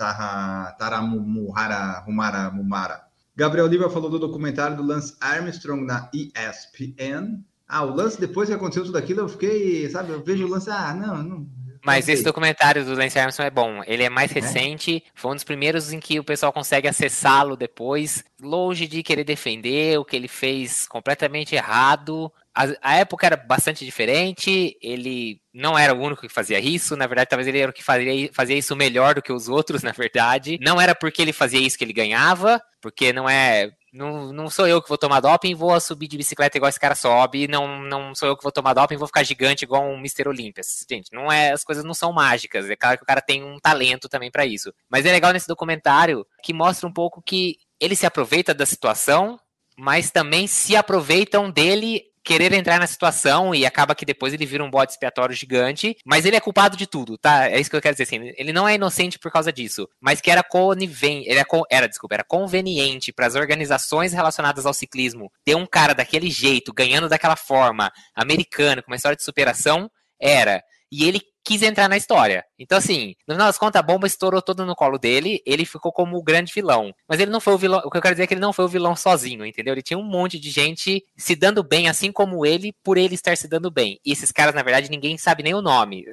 [0.77, 3.03] Taramumara, Humara, Mumara.
[3.35, 7.43] Gabriel Lima falou do documentário do Lance Armstrong na ESPN.
[7.67, 10.69] Ah, o lance, depois que aconteceu tudo aquilo, eu fiquei, sabe, eu vejo o lance,
[10.69, 11.47] ah, não, não.
[11.83, 13.81] Mas esse documentário do Lance Armstrong é bom.
[13.87, 14.39] Ele é mais É?
[14.39, 19.23] recente, foi um dos primeiros em que o pessoal consegue acessá-lo depois, longe de querer
[19.23, 22.31] defender o que ele fez completamente errado.
[22.53, 27.07] A, a época era bastante diferente, ele não era o único que fazia isso, na
[27.07, 29.91] verdade, talvez ele era o que fazia, fazia isso melhor do que os outros, na
[29.91, 30.57] verdade.
[30.61, 33.71] Não era porque ele fazia isso que ele ganhava, porque não é.
[33.91, 36.95] Não, não sou eu que vou tomar doping vou subir de bicicleta igual esse cara
[36.95, 40.29] sobe, não, não sou eu que vou tomar doping vou ficar gigante igual um Mr.
[40.29, 40.85] Olympus.
[40.89, 43.59] Gente, não é, as coisas não são mágicas, é claro que o cara tem um
[43.59, 44.73] talento também pra isso.
[44.89, 49.39] Mas é legal nesse documentário que mostra um pouco que ele se aproveita da situação,
[49.77, 54.63] mas também se aproveitam dele querer entrar na situação e acaba que depois ele vira
[54.63, 57.49] um bode expiatório gigante, mas ele é culpado de tudo, tá?
[57.49, 60.21] É isso que eu quero dizer assim, ele não é inocente por causa disso, mas
[60.21, 65.31] que era conivente, ele con- era desculpa, era conveniente para as organizações relacionadas ao ciclismo
[65.43, 69.89] ter um cara daquele jeito, ganhando daquela forma, americano, com uma história de superação,
[70.19, 70.63] era.
[70.91, 72.45] E ele quis entrar na história.
[72.57, 75.91] Então, assim, no final das contas, a bomba estourou toda no colo dele, ele ficou
[75.91, 76.93] como o grande vilão.
[77.07, 77.81] Mas ele não foi o vilão.
[77.83, 79.73] O que eu quero dizer é que ele não foi o vilão sozinho, entendeu?
[79.73, 83.35] Ele tinha um monte de gente se dando bem, assim como ele, por ele estar
[83.35, 83.99] se dando bem.
[84.05, 86.05] E esses caras, na verdade, ninguém sabe nem o nome.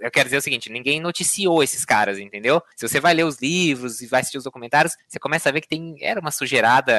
[0.00, 2.62] Eu quero dizer o seguinte: ninguém noticiou esses caras, entendeu?
[2.76, 5.60] Se você vai ler os livros e vai assistir os documentários, você começa a ver
[5.60, 5.96] que tem.
[6.00, 6.90] Era uma sujeirada.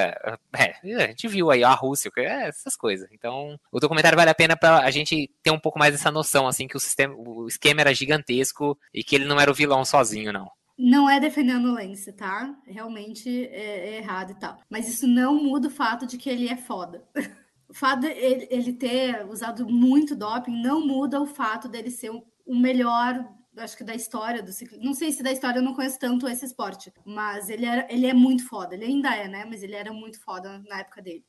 [0.83, 3.07] É, a gente viu aí a Rússia, é, essas coisas.
[3.11, 6.47] Então, o documentário vale a pena pra a gente ter um pouco mais dessa noção,
[6.47, 9.85] assim, que o sistema, o esquema era gigantesco e que ele não era o vilão
[9.85, 10.49] sozinho, não.
[10.77, 12.55] Não é defendendo o Lance, tá?
[12.65, 14.57] Realmente é, é errado e tal.
[14.67, 17.03] Mas isso não muda o fato de que ele é foda.
[17.69, 22.53] O fato dele ele ter usado muito doping não muda o fato dele ser o
[22.53, 24.83] melhor acho que da história do ciclismo.
[24.83, 28.07] Não sei se da história eu não conheço tanto esse esporte, mas ele, era, ele
[28.07, 28.75] é muito foda.
[28.75, 29.45] Ele ainda é, né?
[29.45, 31.23] Mas ele era muito foda na época dele.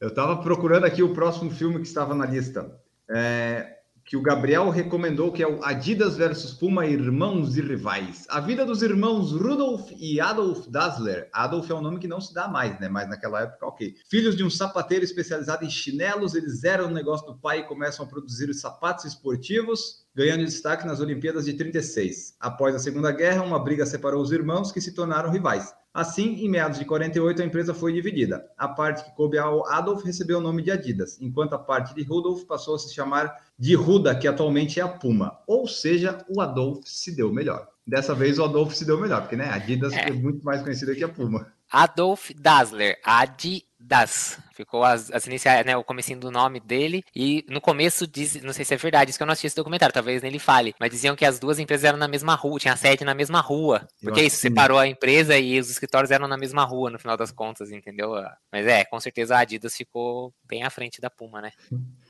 [0.00, 2.80] Eu tava procurando aqui o próximo filme que estava na lista.
[3.10, 3.81] É,
[4.12, 8.26] que o Gabriel recomendou, que é o Adidas versus Puma, Irmãos e Rivais.
[8.28, 11.30] A vida dos irmãos Rudolf e Adolf Dassler.
[11.32, 12.90] Adolf é um nome que não se dá mais, né?
[12.90, 13.94] Mas naquela época, ok.
[14.10, 18.04] Filhos de um sapateiro especializado em chinelos, eles eram o negócio do pai e começam
[18.04, 22.36] a produzir os sapatos esportivos, ganhando destaque nas Olimpíadas de 36.
[22.38, 25.72] Após a Segunda Guerra, uma briga separou os irmãos, que se tornaram rivais.
[25.94, 28.48] Assim, em meados de 48, a empresa foi dividida.
[28.56, 32.02] A parte que coube ao Adolf recebeu o nome de Adidas, enquanto a parte de
[32.02, 35.38] Rudolf passou a se chamar de Ruda, que atualmente é a Puma.
[35.46, 37.68] Ou seja, o Adolf se deu melhor.
[37.86, 40.08] Dessa vez o Adolf se deu melhor, porque né, a Adidas é.
[40.08, 41.52] é muito mais conhecida que a Puma.
[41.70, 42.98] Adolf Dassler,
[43.82, 44.38] Adidas.
[44.54, 47.04] Ficou as, as iniciais, né, o comecinho do nome dele.
[47.14, 49.56] E no começo, diz, não sei se é verdade, isso que eu não assisti esse
[49.56, 52.76] documentário, talvez nele fale, mas diziam que as duas empresas eram na mesma rua, tinha
[52.76, 53.86] sede na mesma rua.
[54.00, 57.16] Porque é isso, separou a empresa e os escritórios eram na mesma rua, no final
[57.16, 58.12] das contas, entendeu?
[58.50, 61.50] Mas é, com certeza a Adidas ficou bem à frente da Puma, né?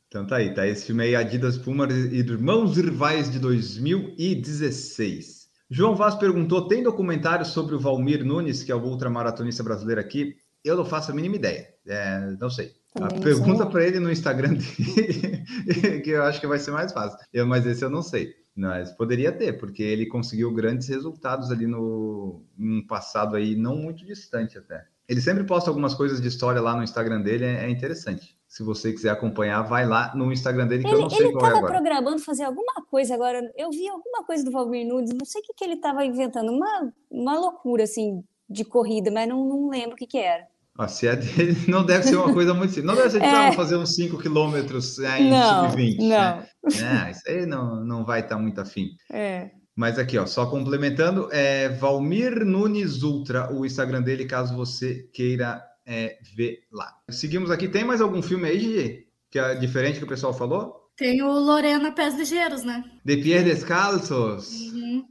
[0.08, 5.42] Então tá aí, tá esse filme aí, Adidas Puma e Irmãos Rivais de 2016.
[5.70, 10.36] João Vaz perguntou: tem documentário sobre o Valmir Nunes, que é o ultramaratonista brasileiro aqui?
[10.64, 11.68] Eu não faço a mínima ideia.
[11.86, 12.72] É, não sei.
[13.00, 17.18] A pergunta para ele no Instagram dele, que eu acho que vai ser mais fácil.
[17.32, 18.34] Eu, mas esse eu não sei.
[18.54, 24.04] Mas poderia ter, porque ele conseguiu grandes resultados ali no um passado aí não muito
[24.04, 24.84] distante até.
[25.08, 28.62] Ele sempre posta algumas coisas de história lá no Instagram dele, é, é interessante se
[28.62, 31.48] você quiser acompanhar, vai lá no Instagram dele, que ele, eu não sei qual é
[31.48, 31.48] agora.
[31.48, 33.50] Ele estava programando fazer alguma coisa agora.
[33.56, 36.52] Eu vi alguma coisa do Valmir Nunes, não sei o que, que ele estava inventando.
[36.52, 40.46] Uma, uma loucura, assim, de corrida, mas não, não lembro o que, que era.
[40.78, 42.86] Ah, se é dele, não deve ser uma coisa muito simples.
[42.86, 43.52] Não deve ser que é.
[43.52, 45.98] fazer uns 5 quilômetros é, em sub-20.
[45.98, 46.08] Não.
[46.08, 46.46] Né?
[46.64, 48.88] É, isso aí não, não vai estar tá muito afim.
[49.10, 49.50] É.
[49.76, 55.62] Mas aqui, ó, só complementando, é Valmir Nunes Ultra, o Instagram dele, caso você queira
[55.86, 56.92] é, ver lá.
[57.10, 57.68] Seguimos aqui.
[57.68, 59.06] Tem mais algum filme aí, Gigi?
[59.30, 60.90] Que é diferente que o pessoal falou?
[60.96, 62.84] Tem o Lorena Pés Ligeiros, né?
[63.04, 64.70] De Pies Descalços.
[64.72, 65.06] Uhum.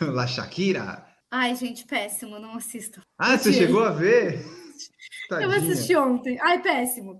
[0.12, 1.06] La Shakira.
[1.30, 3.00] Ai, gente, péssimo, não assisto.
[3.18, 4.44] Ah, você chegou a ver?
[5.32, 5.50] Tadinha.
[5.50, 6.38] Eu assisti ontem.
[6.40, 7.18] Ai, péssimo.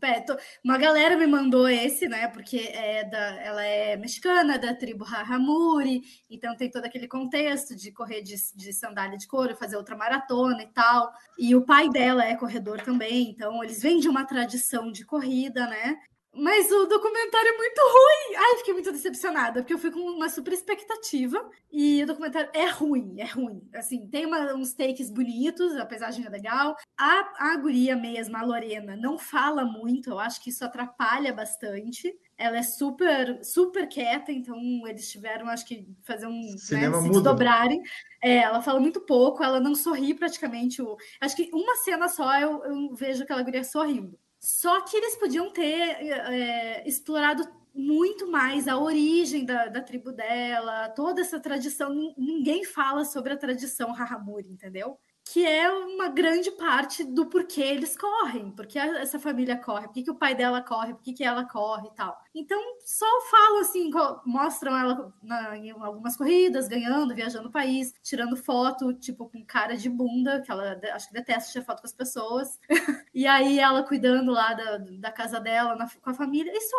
[0.62, 2.28] Uma galera me mandou esse, né?
[2.28, 7.90] Porque é da, ela é mexicana, da tribo Rahamuri, então tem todo aquele contexto de
[7.90, 11.12] correr de, de sandália de couro, fazer outra maratona e tal.
[11.38, 15.66] E o pai dela é corredor também, então eles vêm de uma tradição de corrida,
[15.66, 15.98] né?
[16.34, 18.36] Mas o documentário é muito ruim.
[18.36, 22.66] Ai, fiquei muito decepcionada, porque eu fui com uma super expectativa e o documentário é
[22.70, 23.68] ruim, é ruim.
[23.74, 26.74] Assim, tem uma, uns takes bonitos, a paisagem é legal.
[26.98, 32.10] A, a guria mesma, a Lorena, não fala muito, eu acho que isso atrapalha bastante.
[32.38, 34.56] Ela é super, super quieta, então
[34.86, 36.40] eles tiveram, acho que, fazer um.
[36.40, 37.82] Né, se desdobrarem.
[38.22, 40.80] É, ela fala muito pouco, ela não sorri praticamente.
[40.80, 40.96] O...
[41.20, 44.18] Acho que uma cena só eu, eu vejo aquela guria sorrindo.
[44.42, 50.88] Só que eles podiam ter é, explorado muito mais a origem da, da, tribo dela,
[50.88, 51.94] toda essa tradição.
[52.18, 54.98] Ninguém fala sobre a tradição Rahamuri, entendeu?
[55.24, 60.10] Que é uma grande parte do porquê eles correm, porque essa família corre, por que
[60.10, 62.20] o pai dela corre, por que ela corre e tal.
[62.34, 63.90] Então, só falam assim,
[64.26, 69.76] mostram ela na, em algumas corridas, ganhando, viajando o país, tirando foto, tipo, com cara
[69.76, 72.58] de bunda, que ela acho que detesta tirar foto com as pessoas.
[73.14, 76.76] e aí ela cuidando lá da, da casa dela, na, com a família, e só.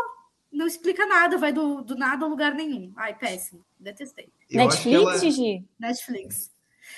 [0.51, 2.93] Não explica nada, vai do, do nada a lugar nenhum.
[2.95, 3.65] Ai, péssimo.
[3.79, 4.31] Detestei.
[4.51, 5.17] Netflix, ela...
[5.17, 5.65] Gigi?
[5.79, 6.53] Netflix.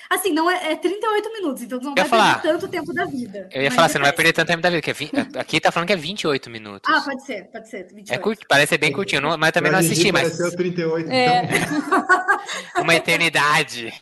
[0.09, 3.49] Assim, não é, é 38 minutos, então não vai falar, perder tanto tempo da vida.
[3.51, 5.59] Eu ia falar, você não vai perder tanto tempo da vida, que é 20, aqui
[5.59, 6.93] tá falando que é 28 minutos.
[6.93, 7.87] Ah, pode ser, pode ser.
[7.91, 8.13] 28.
[8.13, 10.37] É curto, parece ser bem curtinho, não, mas também não assisti, mas.
[10.37, 11.43] Pareceu 38, é.
[11.43, 12.83] então.
[12.83, 13.93] Uma eternidade.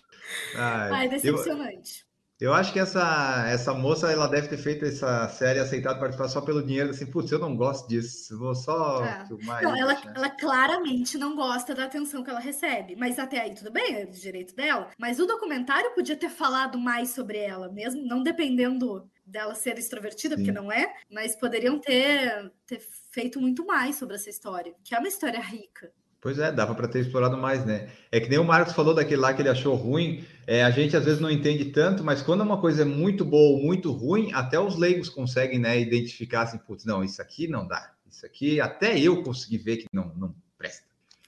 [0.56, 2.00] Ai, Ai decepcionante.
[2.00, 2.03] Eu...
[2.44, 6.42] Eu acho que essa, essa moça ela deve ter feito essa série aceitado participar só
[6.42, 9.26] pelo dinheiro, assim, putz, eu não gosto disso, vou só É.
[9.26, 9.82] filmar Não, isso.
[9.82, 10.14] ela, né?
[10.14, 12.98] ela claramente não gosta da atenção que ela recebe.
[12.98, 14.90] Mas até aí tudo bem, é do direito dela.
[15.00, 20.36] Mas o documentário podia ter falado mais sobre ela, mesmo não dependendo dela ser extrovertida,
[20.36, 20.58] porque Sim.
[20.58, 22.82] não é, mas poderiam ter, ter
[23.14, 25.94] feito muito mais sobre essa história, que é uma história rica.
[26.24, 27.90] Pois é, dava para ter explorado mais, né?
[28.10, 30.26] É que nem o Marcos falou daquele lá que ele achou ruim.
[30.46, 33.58] É, a gente às vezes não entende tanto, mas quando uma coisa é muito boa
[33.58, 37.68] ou muito ruim, até os leigos conseguem, né, identificar assim, putz, não, isso aqui não
[37.68, 37.94] dá.
[38.10, 40.86] Isso aqui até eu consegui ver que não, não presta.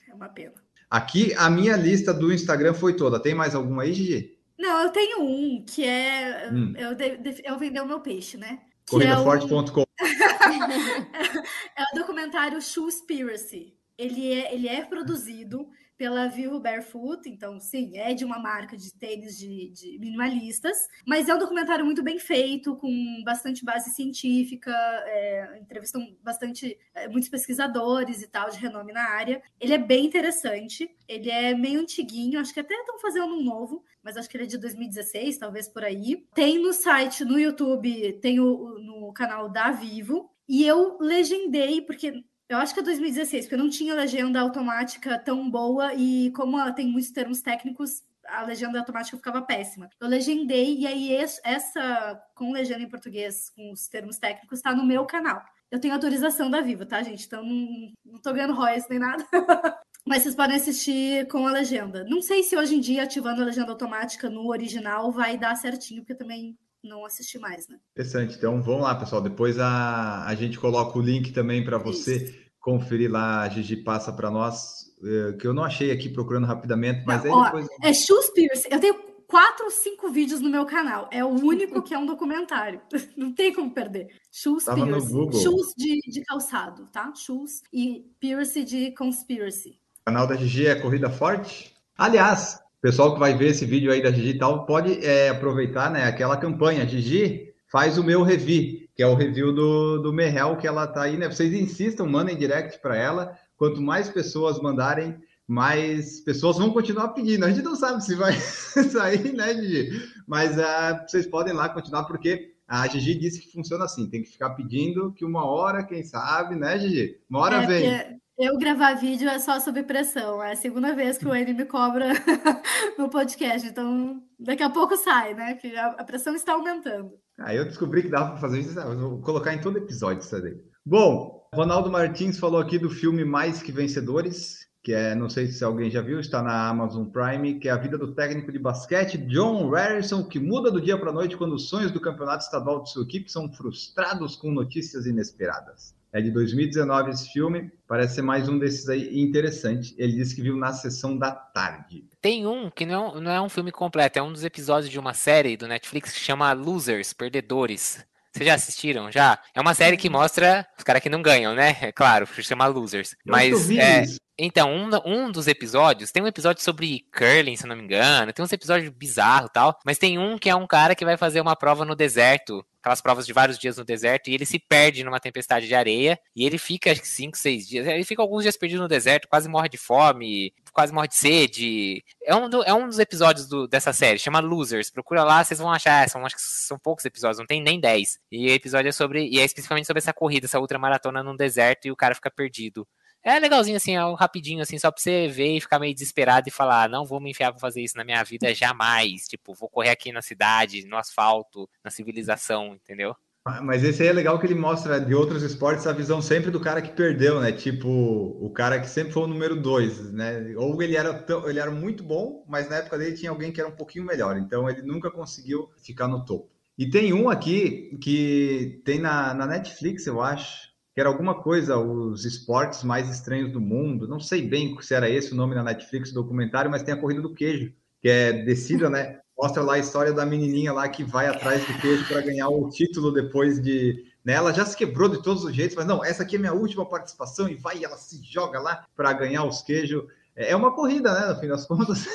[0.09, 0.53] É uma pena.
[0.89, 3.19] Aqui a minha lista do Instagram foi toda.
[3.19, 4.37] Tem mais alguma aí, Gigi?
[4.57, 6.49] Não, eu tenho um que é.
[6.51, 6.73] Hum.
[6.77, 8.61] Eu, de, eu vender o meu peixe, né?
[8.85, 9.83] Que é o, Corridaforte.com.
[11.75, 13.75] é o documentário Shoespiracy.
[13.97, 15.67] Ele é, ele é produzido
[15.97, 21.29] pela Vivo Barefoot, então, sim, é de uma marca de tênis de, de minimalistas, mas
[21.29, 27.29] é um documentário muito bem feito, com bastante base científica, é, entrevistam bastante, é, muitos
[27.29, 29.41] pesquisadores e tal, de renome na área.
[29.59, 33.83] Ele é bem interessante, ele é meio antiguinho, acho que até estão fazendo um novo,
[34.03, 36.25] mas acho que ele é de 2016, talvez por aí.
[36.33, 42.23] Tem no site, no YouTube, tem o, no canal da Vivo, e eu legendei, porque
[42.49, 46.71] eu acho que é 2016, porque não tinha legenda automática tão boa e como ela
[46.71, 49.89] tem muitos termos técnicos, a legenda automática ficava péssima.
[49.99, 54.73] Eu legendei e aí es- essa com legenda em português, com os termos técnicos, está
[54.75, 55.41] no meu canal.
[55.71, 57.25] Eu tenho autorização da Vivo, tá, gente?
[57.25, 59.25] Então não, não tô ganhando royalties nem nada.
[60.07, 62.03] Mas vocês podem assistir com a legenda.
[62.07, 66.01] Não sei se hoje em dia, ativando a legenda automática no original, vai dar certinho,
[66.01, 66.55] porque também
[66.87, 67.77] não assisti mais, né?
[67.91, 68.35] Interessante.
[68.37, 69.21] Então vamos lá, pessoal.
[69.21, 73.41] Depois a, a gente coloca o link também para você conferir lá.
[73.41, 77.31] A Gigi passa para nós, eh, que eu não achei aqui procurando rapidamente, mas Não,
[77.31, 77.67] aí ó, depois.
[77.83, 78.67] É Shoes Pierce.
[78.71, 78.95] Eu tenho
[79.27, 81.07] quatro ou cinco vídeos no meu canal.
[81.11, 82.81] É o único que é um documentário.
[83.15, 84.07] Não tem como perder.
[84.31, 85.09] Shoes Tava Pierce.
[85.43, 87.13] Shoes de, de calçado, tá?
[87.15, 89.79] Shoes e Pierce de conspiracy.
[90.01, 91.75] O canal da Gigi é Corrida Forte.
[91.97, 95.89] Aliás, pessoal que vai ver esse vídeo aí da Gigi e tal, pode é, aproveitar
[95.89, 96.85] né, aquela campanha.
[96.85, 101.01] Gigi, faz o meu review, que é o review do, do Merrell, que ela tá
[101.01, 101.27] aí, né?
[101.27, 103.35] Vocês insistam, mandem direct para ela.
[103.57, 105.17] Quanto mais pessoas mandarem,
[105.47, 107.43] mais pessoas vão continuar pedindo.
[107.43, 108.33] A gente não sabe se vai
[108.91, 109.89] sair, né, Gigi?
[110.27, 114.29] Mas ah, vocês podem lá continuar, porque a Gigi disse que funciona assim: tem que
[114.29, 117.17] ficar pedindo que uma hora, quem sabe, né, Gigi?
[117.27, 118.21] Uma hora É, vem.
[118.37, 120.43] Eu gravar vídeo é só sob pressão.
[120.43, 122.07] É a segunda vez que o N me cobra
[122.97, 123.67] no podcast.
[123.67, 125.55] Então, daqui a pouco sai, né?
[125.55, 127.11] Que a, pressão está aumentando.
[127.39, 130.55] Aí eu descobri que dava para fazer isso, vou colocar em todo episódio isso daí.
[130.85, 135.63] Bom, Ronaldo Martins falou aqui do filme Mais Que Vencedores, que é, não sei se
[135.63, 139.17] alguém já viu, está na Amazon Prime, que é a vida do técnico de basquete
[139.17, 142.83] John Harrison, que muda do dia para a noite quando os sonhos do campeonato estadual
[142.83, 145.95] de sua equipe são frustrados com notícias inesperadas.
[146.15, 149.93] É de 2019 esse filme, parece ser mais um desses aí interessante.
[149.97, 152.05] Ele disse que viu na sessão da tarde.
[152.21, 155.13] Tem um que não, não é um filme completo, é um dos episódios de uma
[155.13, 158.01] série do Netflix que chama Losers, Perdedores.
[158.31, 159.11] Vocês já assistiram?
[159.11, 159.37] Já?
[159.53, 161.75] É uma série que mostra os caras que não ganham, né?
[161.81, 163.11] É claro, chama Losers.
[163.25, 164.19] Eu Mas é, isso.
[164.39, 168.43] então, um, um dos episódios, tem um episódio sobre curling, se não me engano, tem
[168.43, 171.41] uns episódios bizarros e tal, mas tem um que é um cara que vai fazer
[171.41, 175.03] uma prova no deserto, aquelas provas de vários dias no deserto, e ele se perde
[175.03, 178.43] numa tempestade de areia, e ele fica, acho que 5, 6 dias, ele fica alguns
[178.43, 182.03] dias perdido no deserto, quase morre de fome, quase morre de sede.
[182.23, 185.59] É um, do- é um dos episódios do- dessa série, chama Losers, procura lá, vocês
[185.59, 188.19] vão achar, são, acho que são poucos episódios, não tem nem 10.
[188.31, 191.87] E o episódio é sobre, e é especificamente sobre essa corrida, essa ultramaratona no deserto,
[191.87, 192.87] e o cara fica perdido.
[193.25, 196.47] É legalzinho, assim, é um rapidinho, assim, só pra você ver e ficar meio desesperado
[196.47, 199.27] e falar, "Ah, não vou me enfiar pra fazer isso na minha vida jamais.
[199.27, 203.15] Tipo, vou correr aqui na cidade, no asfalto, na civilização, entendeu?
[203.47, 206.49] Ah, Mas esse aí é legal que ele mostra de outros esportes a visão sempre
[206.51, 207.51] do cara que perdeu, né?
[207.51, 210.53] Tipo, o cara que sempre foi o número dois, né?
[210.57, 213.59] Ou ele era, tão- ele era muito bom, mas na época dele tinha alguém que
[213.61, 214.37] era um pouquinho melhor.
[214.37, 216.49] Então ele nunca conseguiu ficar no topo.
[216.77, 221.77] E tem um aqui que tem na, na Netflix, eu acho, que era alguma coisa,
[221.77, 224.07] os esportes mais estranhos do mundo.
[224.07, 226.97] Não sei bem se era esse o nome na Netflix do documentário, mas tem a
[226.97, 229.19] corrida do queijo, que é descida, né?
[229.37, 232.69] Mostra lá a história da menininha lá que vai atrás do queijo para ganhar o
[232.69, 234.05] título depois de.
[234.23, 234.31] Né?
[234.31, 236.85] Ela já se quebrou de todos os jeitos, mas não, essa aqui é minha última
[236.87, 240.05] participação e vai, ela se joga lá para ganhar os queijos.
[240.33, 241.33] É uma corrida, né?
[241.33, 242.07] No fim das contas.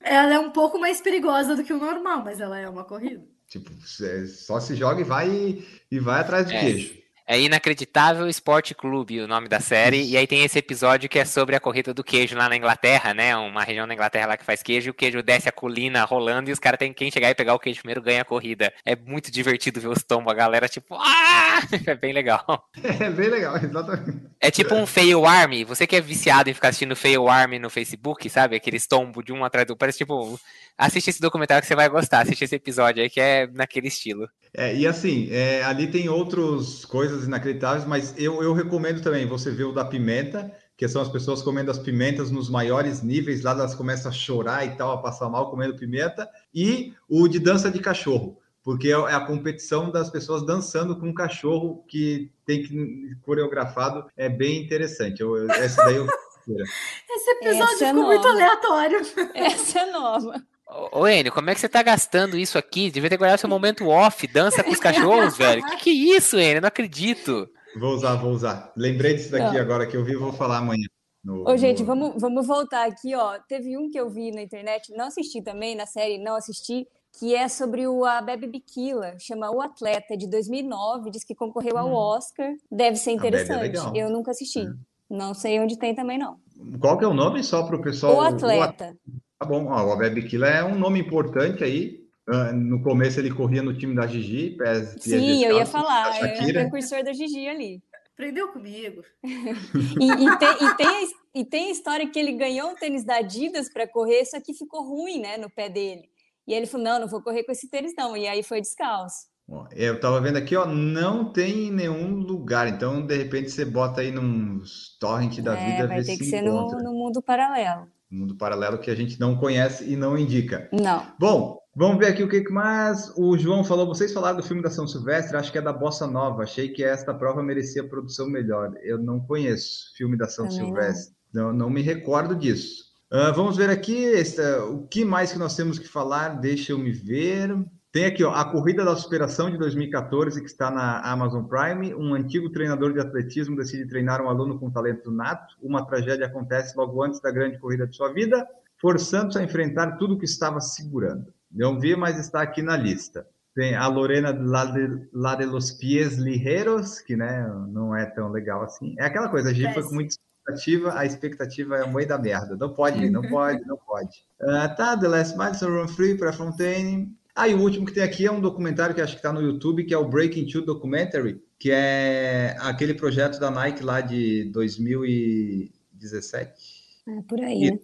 [0.00, 2.84] É, Ela é um pouco mais perigosa do que o normal, mas ela é uma
[2.84, 3.22] corrida.
[3.46, 3.70] tipo,
[4.02, 6.60] é, só se joga e vai e vai atrás do É.
[6.60, 7.03] queijo.
[7.26, 10.04] É Inacreditável Esporte Clube, o nome da série.
[10.10, 13.14] E aí tem esse episódio que é sobre a corrida do queijo lá na Inglaterra,
[13.14, 13.34] né?
[13.34, 14.90] Uma região na Inglaterra lá que faz queijo.
[14.90, 17.58] O queijo desce a colina rolando e os caras têm quem chegar e pegar o
[17.58, 18.70] queijo primeiro ganha a corrida.
[18.84, 21.62] É muito divertido ver os tombos, a galera tipo, ah!
[21.86, 22.68] É bem legal.
[23.00, 24.20] É bem legal, exatamente.
[24.38, 25.64] É tipo um fail army.
[25.64, 28.56] Você que é viciado em ficar assistindo fail army no Facebook, sabe?
[28.56, 29.80] Aqueles tombos de um atrás do outro.
[29.80, 30.38] Parece tipo,
[30.76, 32.20] assiste esse documentário que você vai gostar.
[32.20, 34.28] Assiste esse episódio aí que é naquele estilo.
[34.56, 39.50] É, e assim, é, ali tem outras coisas inacreditáveis, mas eu, eu recomendo também você
[39.50, 43.50] ver o da pimenta, que são as pessoas comendo as pimentas nos maiores níveis, lá
[43.50, 47.68] elas começam a chorar e tal, a passar mal comendo pimenta, e o de dança
[47.68, 53.16] de cachorro, porque é a competição das pessoas dançando com um cachorro que tem que
[53.22, 55.20] coreografado, é bem interessante.
[55.20, 56.06] Eu, eu, essa daí eu
[56.46, 59.00] Esse episódio Essa é ficou é muito aleatório.
[59.34, 60.46] Essa é nova.
[60.92, 62.90] Ô, Enio, como é que você tá gastando isso aqui?
[62.90, 65.64] Devia ter guardado seu momento off, dança com os cachorros, velho.
[65.66, 66.60] Que que é isso, Enio?
[66.60, 67.48] Não acredito.
[67.78, 68.72] Vou usar, vou usar.
[68.76, 69.60] Lembrei disso daqui Não.
[69.60, 70.86] agora que eu vi, vou falar amanhã.
[71.24, 71.86] No, Ô, gente, no...
[71.86, 73.38] vamos, vamos voltar aqui, ó.
[73.48, 76.86] Teve um que eu vi na internet, não assisti também, na série não assisti,
[77.18, 81.88] que é sobre o Abebe Bikila, chama O Atleta, de 2009, diz que concorreu ao
[81.88, 81.94] hum.
[81.94, 82.52] Oscar.
[82.70, 83.78] Deve ser é interessante.
[83.98, 84.60] É eu nunca assisti.
[84.60, 84.72] É.
[85.08, 86.38] Não sei onde tem também, não.
[86.80, 88.16] Qual que é o nome, só para o pessoal?
[88.16, 88.96] O Atleta.
[89.06, 89.24] O...
[89.44, 92.02] Tá bom, ó, o Abebe Bikila é um nome importante aí.
[92.26, 94.56] Ah, no começo ele corria no time da Gigi.
[94.98, 97.82] Sim, eu ia falar, é o precursor da Gigi ali.
[98.14, 99.02] Aprendeu comigo.
[99.22, 103.16] e, e, tem, e, tem, e tem a história que ele ganhou um tênis da
[103.16, 106.08] Adidas para correr, só que ficou ruim, né, no pé dele.
[106.46, 108.16] E ele falou: não, não vou correr com esse tênis, não.
[108.16, 109.26] E aí foi descalço.
[109.72, 112.66] Eu estava vendo aqui, ó, não tem nenhum lugar.
[112.66, 114.62] Então, de repente, você bota aí num
[114.98, 115.88] torrent da é, vida.
[115.88, 117.86] Vai ter que ser no, no, mundo paralelo.
[118.14, 120.68] Mundo paralelo que a gente não conhece e não indica.
[120.72, 121.06] Não.
[121.18, 123.86] Bom, vamos ver aqui o que mais o João falou.
[123.86, 126.42] Vocês falaram do filme da São Silvestre, acho que é da Bossa Nova.
[126.42, 128.72] Achei que esta prova merecia produção melhor.
[128.82, 131.14] Eu não conheço filme da São Também Silvestre.
[131.32, 131.48] Não.
[131.48, 131.52] não.
[131.52, 132.84] Não, me recordo disso.
[133.12, 136.40] Uh, vamos ver aqui esta, o que mais que nós temos que falar.
[136.40, 137.54] Deixa eu me ver.
[137.94, 141.94] Tem aqui ó, a Corrida da Superação de 2014, que está na Amazon Prime.
[141.94, 145.54] Um antigo treinador de atletismo decide treinar um aluno com talento nato.
[145.62, 148.44] Uma tragédia acontece logo antes da grande corrida de sua vida,
[148.80, 151.32] forçando-se a enfrentar tudo que estava segurando.
[151.48, 153.28] Não vi, mas está aqui na lista.
[153.54, 158.28] Tem a Lorena La de, La de los Pies Ligeros, que né, não é tão
[158.28, 158.96] legal assim.
[158.98, 162.18] É aquela coisa, a gente foi com muita expectativa, a expectativa é a mãe da
[162.18, 162.56] merda.
[162.56, 164.26] Não pode, não pode, não pode.
[164.40, 167.16] Uh, tá, The Last Mile, Run Free para Fontaine.
[167.34, 169.42] Ah, e o último que tem aqui é um documentário que acho que está no
[169.42, 174.44] YouTube, que é o Breaking Two Documentary, que é aquele projeto da Nike lá de
[174.52, 176.84] 2017.
[177.06, 177.72] É por aí.
[177.72, 177.78] Né?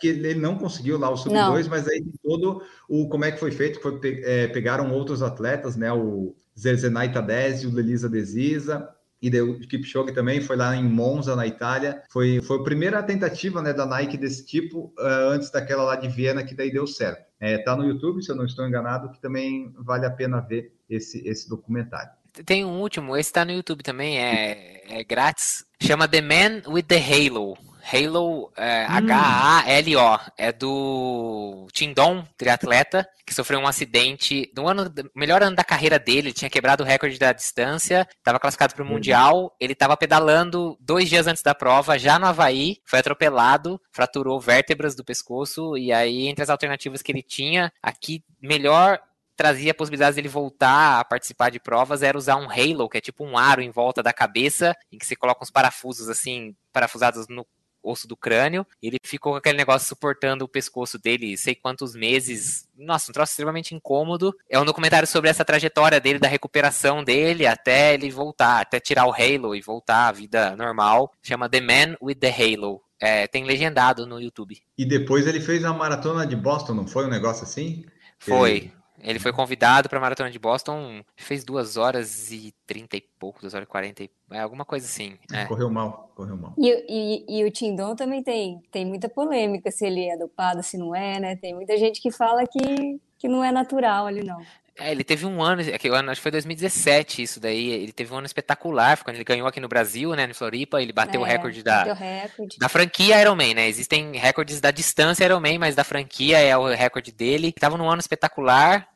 [0.00, 3.38] Que ele não conseguiu lá o Sub 2, mas aí todo o como é que
[3.38, 5.92] foi feito, foi, é, pegaram outros atletas, né?
[5.92, 8.88] O Zerzenai Tadesi, o Lelisa Desisa,
[9.20, 12.02] e o Kipchoge também foi lá em Monza, na Itália.
[12.10, 16.08] Foi, foi a primeira tentativa né, da Nike desse tipo, uh, antes daquela lá de
[16.08, 17.24] Viena, que daí deu certo.
[17.40, 20.72] É, tá no YouTube, se eu não estou enganado, que também vale a pena ver
[20.88, 22.10] esse, esse documentário.
[22.44, 25.64] Tem um último, esse tá no YouTube também, é, é grátis.
[25.80, 27.56] Chama The Man with the Halo.
[27.92, 29.10] Halo é, hum.
[29.10, 30.18] H-A-L-O.
[30.36, 36.28] É do Tindon, triatleta, que sofreu um acidente no ano, melhor ano da carreira dele.
[36.28, 38.94] Ele tinha quebrado o recorde da distância, estava classificado para o uhum.
[38.94, 39.54] Mundial.
[39.60, 44.96] Ele estava pedalando dois dias antes da prova, já no Havaí, foi atropelado, fraturou vértebras
[44.96, 45.76] do pescoço.
[45.76, 49.00] E aí, entre as alternativas que ele tinha, aqui melhor
[49.36, 53.00] trazia a possibilidade dele voltar a participar de provas era usar um halo, que é
[53.00, 57.28] tipo um aro em volta da cabeça, em que você coloca uns parafusos assim, parafusados
[57.28, 57.46] no
[57.88, 58.66] osso do crânio.
[58.82, 62.68] Ele ficou com aquele negócio suportando o pescoço dele sei quantos meses.
[62.76, 64.34] Nossa, um troço extremamente incômodo.
[64.50, 69.06] É um documentário sobre essa trajetória dele, da recuperação dele até ele voltar, até tirar
[69.06, 71.12] o Halo e voltar à vida normal.
[71.22, 72.82] Chama The Man with the Halo.
[72.98, 74.58] É, tem legendado no YouTube.
[74.76, 77.84] E depois ele fez a maratona de Boston, não foi um negócio assim?
[78.18, 78.50] Foi.
[78.50, 78.72] Ele...
[79.06, 83.40] Ele foi convidado para a Maratona de Boston, fez duas horas e trinta e pouco,
[83.40, 84.02] duas horas e quarenta,
[84.32, 85.16] é, alguma coisa assim.
[85.32, 85.44] É.
[85.44, 86.52] Correu mal, correu mal.
[86.58, 90.76] E, e, e, o Tindon também tem, tem muita polêmica se ele é dopado, se
[90.76, 91.36] não é, né?
[91.36, 94.40] Tem muita gente que fala que, que não é natural ali, não.
[94.78, 98.12] É, ele teve um ano, é ano, acho que foi 2017 isso daí, ele teve
[98.12, 101.24] um ano espetacular, quando ele ganhou aqui no Brasil, né, no Floripa, ele bateu é,
[101.24, 102.58] o recorde da, recorde.
[102.58, 107.10] da franquia Ironman, né, existem recordes da distância Ironman, mas da franquia é o recorde
[107.10, 108.86] dele, estava num ano espetacular,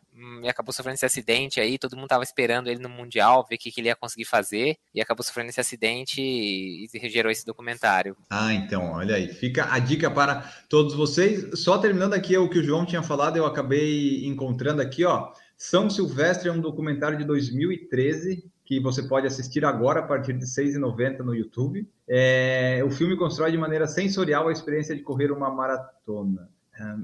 [0.43, 3.59] e acabou sofrendo esse acidente aí, todo mundo estava esperando ele no Mundial, ver o
[3.59, 7.45] que, que, ele ia conseguir fazer, e acabou sofrendo esse acidente e, e gerou esse
[7.47, 8.17] documentário.
[8.29, 11.59] Ah, então, olha aí, fica a dica para todos vocês.
[11.61, 15.89] Só terminando aqui o que o João tinha falado, eu acabei encontrando aqui, ó, São
[15.89, 20.69] Silvestre é um documentário de 2013 que você pode assistir agora a partir de R$
[20.69, 21.89] 6,90 no YouTube.
[22.09, 26.49] É, o filme constrói de maneira sensorial a experiência de correr uma maratona.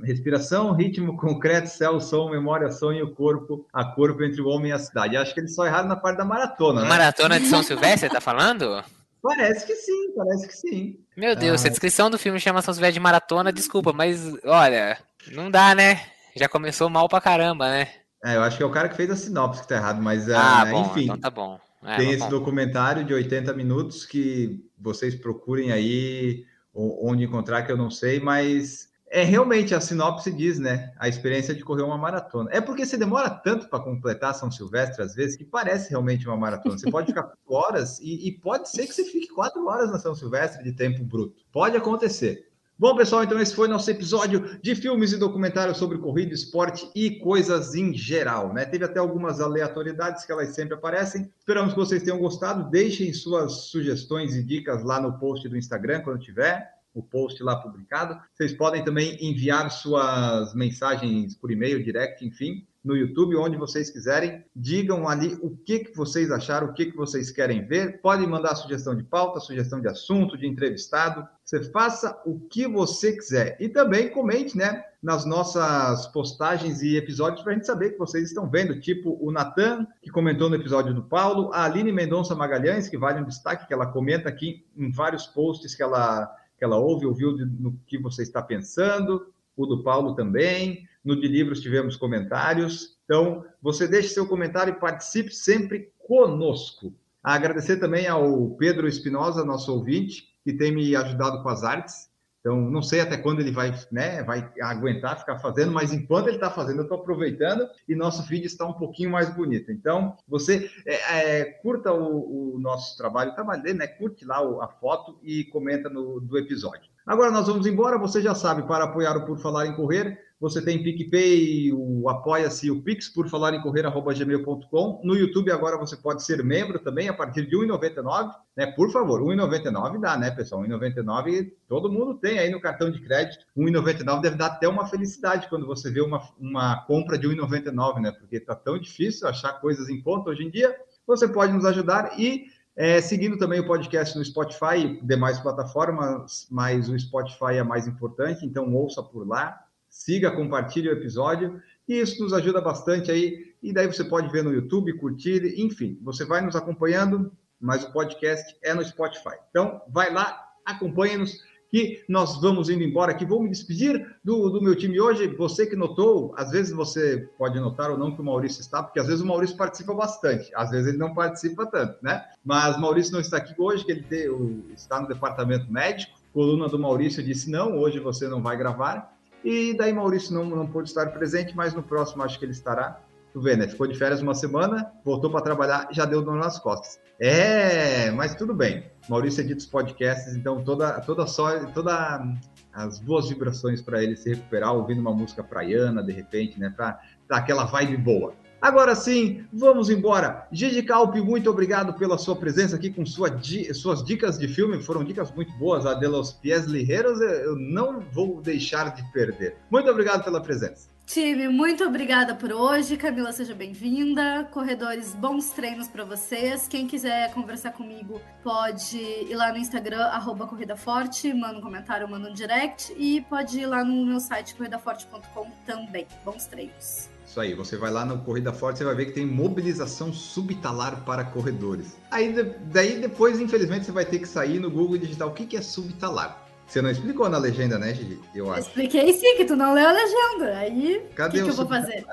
[0.02, 4.78] Respiração, ritmo concreto, céu, som, memória, sonho, corpo, a corpo entre o homem e a
[4.78, 5.16] cidade.
[5.16, 6.82] Acho que eles só erraram na parte da maratona.
[6.82, 6.88] Né?
[6.88, 8.82] Maratona de São Silvestre, tá falando?
[9.22, 11.00] Parece que sim, parece que sim.
[11.16, 11.66] Meu Deus, ah.
[11.66, 14.96] a descrição do filme chama São Silvestre de maratona, desculpa, mas olha,
[15.32, 16.00] não dá, né?
[16.36, 17.88] Já começou mal pra caramba, né?
[18.24, 20.30] É, eu acho que é o cara que fez a sinopse que tá errado, mas
[20.30, 21.04] ah, uh, bom, enfim.
[21.04, 21.58] Então tá bom.
[21.82, 27.76] É, tem esse documentário de 80 minutos que vocês procurem aí onde encontrar, que eu
[27.76, 30.92] não sei, mas é realmente a sinopse diz, né?
[30.98, 32.50] A experiência de correr uma maratona.
[32.52, 36.36] É porque você demora tanto para completar São Silvestre, às vezes, que parece realmente uma
[36.36, 36.76] maratona.
[36.76, 39.98] Você pode ficar quatro horas e, e, pode ser que você fique quatro horas na
[39.98, 41.44] São Silvestre de tempo bruto.
[41.52, 42.46] Pode acontecer.
[42.78, 47.18] Bom, pessoal, então esse foi nosso episódio de filmes e documentários sobre corrida, esporte e
[47.20, 48.66] coisas em geral, né?
[48.66, 51.30] Teve até algumas aleatoriedades que elas sempre aparecem.
[51.38, 52.68] Esperamos que vocês tenham gostado.
[52.68, 57.56] Deixem suas sugestões e dicas lá no post do Instagram quando tiver o post lá
[57.56, 58.18] publicado.
[58.32, 64.44] Vocês podem também enviar suas mensagens por e-mail, direct, enfim, no YouTube, onde vocês quiserem.
[64.54, 68.00] Digam ali o que, que vocês acharam, o que, que vocês querem ver.
[68.00, 71.26] Podem mandar sugestão de pauta, sugestão de assunto, de entrevistado.
[71.44, 73.56] Você faça o que você quiser.
[73.60, 74.84] E também comente, né?
[75.02, 79.32] Nas nossas postagens e episódios para a gente saber que vocês estão vendo, tipo o
[79.32, 83.66] Natan, que comentou no episódio do Paulo, a Aline Mendonça Magalhães, que vale um destaque,
[83.66, 87.98] que ela comenta aqui em vários posts que ela que ela ouve, ouviu no que
[87.98, 90.86] você está pensando, o do Paulo também.
[91.04, 92.96] No de livros tivemos comentários.
[93.04, 96.92] Então, você deixe seu comentário e participe sempre conosco.
[97.22, 102.08] Agradecer também ao Pedro Espinosa, nosso ouvinte, que tem me ajudado com as artes.
[102.46, 106.36] Então, não sei até quando ele vai, né, vai aguentar ficar fazendo, mas enquanto ele
[106.36, 109.72] está fazendo, eu estou aproveitando e nosso feed está um pouquinho mais bonito.
[109.72, 113.88] Então, você é, é, curta o, o, nosso trabalho, trabalho dele, né?
[113.88, 116.88] Curte lá a foto e comenta no do episódio.
[117.04, 120.62] Agora nós vamos embora, você já sabe, para apoiar o Por Falar em Correr, você
[120.62, 125.00] tem PicPay, o Apoia-se o Pix, por falar em correr, arroba gmail.com.
[125.02, 128.34] No YouTube agora você pode ser membro também, a partir de R$ 1,99.
[128.54, 128.66] Né?
[128.66, 130.60] Por favor, R$ 1,99 dá, né, pessoal?
[130.60, 133.46] R$ 1,99 todo mundo tem aí no cartão de crédito.
[133.56, 137.34] R$ 1,99 deve dar até uma felicidade quando você vê uma, uma compra de R$
[137.34, 138.12] 1,99, né?
[138.12, 140.76] Porque está tão difícil achar coisas em conta hoje em dia.
[141.06, 142.44] Você pode nos ajudar e
[142.76, 147.86] é, seguindo também o podcast no Spotify e demais plataformas, mas o Spotify é mais
[147.86, 149.65] importante, então ouça por lá
[150.06, 153.52] siga, compartilhe o episódio, e isso nos ajuda bastante aí.
[153.60, 157.92] E daí você pode ver no YouTube, curtir, enfim, você vai nos acompanhando, mas o
[157.92, 159.34] podcast é no Spotify.
[159.50, 163.24] Então, vai lá, acompanhe-nos, que nós vamos indo embora aqui.
[163.24, 165.26] Vou me despedir do, do meu time hoje.
[165.26, 169.00] Você que notou, às vezes você pode notar ou não que o Maurício está, porque
[169.00, 172.24] às vezes o Maurício participa bastante, às vezes ele não participa tanto, né?
[172.44, 176.16] Mas Maurício não está aqui hoje, que ele tem, está no departamento médico.
[176.32, 179.15] Coluna do Maurício disse: não, hoje você não vai gravar.
[179.46, 183.00] E daí Maurício não, não pôde estar presente, mas no próximo acho que ele estará.
[183.32, 183.68] Tu vê, né?
[183.68, 186.98] Ficou de férias uma semana, voltou para trabalhar, já deu dor nas costas.
[187.20, 188.90] É, mas tudo bem.
[189.08, 192.24] Maurício edita os podcasts, então toda, toda só, toda
[192.72, 196.74] as boas vibrações para ele se recuperar, ouvindo uma música praiana, de repente, né?
[196.76, 198.34] Para dar aquela vibe boa.
[198.60, 200.46] Agora sim, vamos embora.
[200.50, 203.28] Gigi Calpe, muito obrigado pela sua presença aqui com sua,
[203.74, 204.82] suas dicas de filme.
[204.82, 205.84] Foram dicas muito boas.
[205.84, 209.56] A de los pies ligeiros eu não vou deixar de perder.
[209.70, 210.88] Muito obrigado pela presença.
[211.06, 212.96] Time, muito obrigada por hoje.
[212.96, 214.48] Camila, seja bem-vinda.
[214.50, 216.66] Corredores, bons treinos para vocês.
[216.66, 222.08] Quem quiser conversar comigo, pode ir lá no Instagram, arroba Corrida Forte, manda um comentário,
[222.08, 222.92] manda um direct.
[222.98, 226.08] E pode ir lá no meu site, corridaforte.com também.
[226.24, 227.15] Bons treinos.
[227.36, 231.04] Isso aí, você vai lá no Corrida Forte, você vai ver que tem mobilização subtalar
[231.04, 231.94] para corredores.
[232.10, 232.32] Aí
[232.72, 235.54] daí depois, infelizmente, você vai ter que sair no Google e digitar o que, que
[235.54, 236.48] é subtalar.
[236.66, 238.18] Você não explicou na legenda, né, Gigi?
[238.34, 238.68] Eu acho.
[238.68, 240.56] Expliquei sim, que tu não leu a legenda.
[240.56, 242.06] Aí, o que, que eu vou fazer?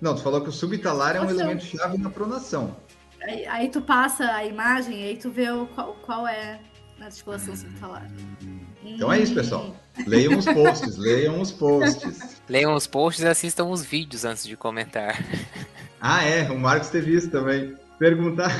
[0.00, 2.74] Não, tu falou que o subtalar é um elemento chave na pronação.
[3.22, 6.58] Aí, aí, tu passa a imagem e aí tu vê o, qual, qual é
[7.00, 8.10] a articulação subtalar.
[8.82, 9.72] Então é isso, pessoal.
[10.06, 12.40] Leiam os posts, leiam os posts.
[12.48, 15.22] Leiam os posts e assistam os vídeos antes de comentar.
[16.00, 17.74] Ah, é, o Marcos teve isso também.
[17.98, 18.50] Perguntar.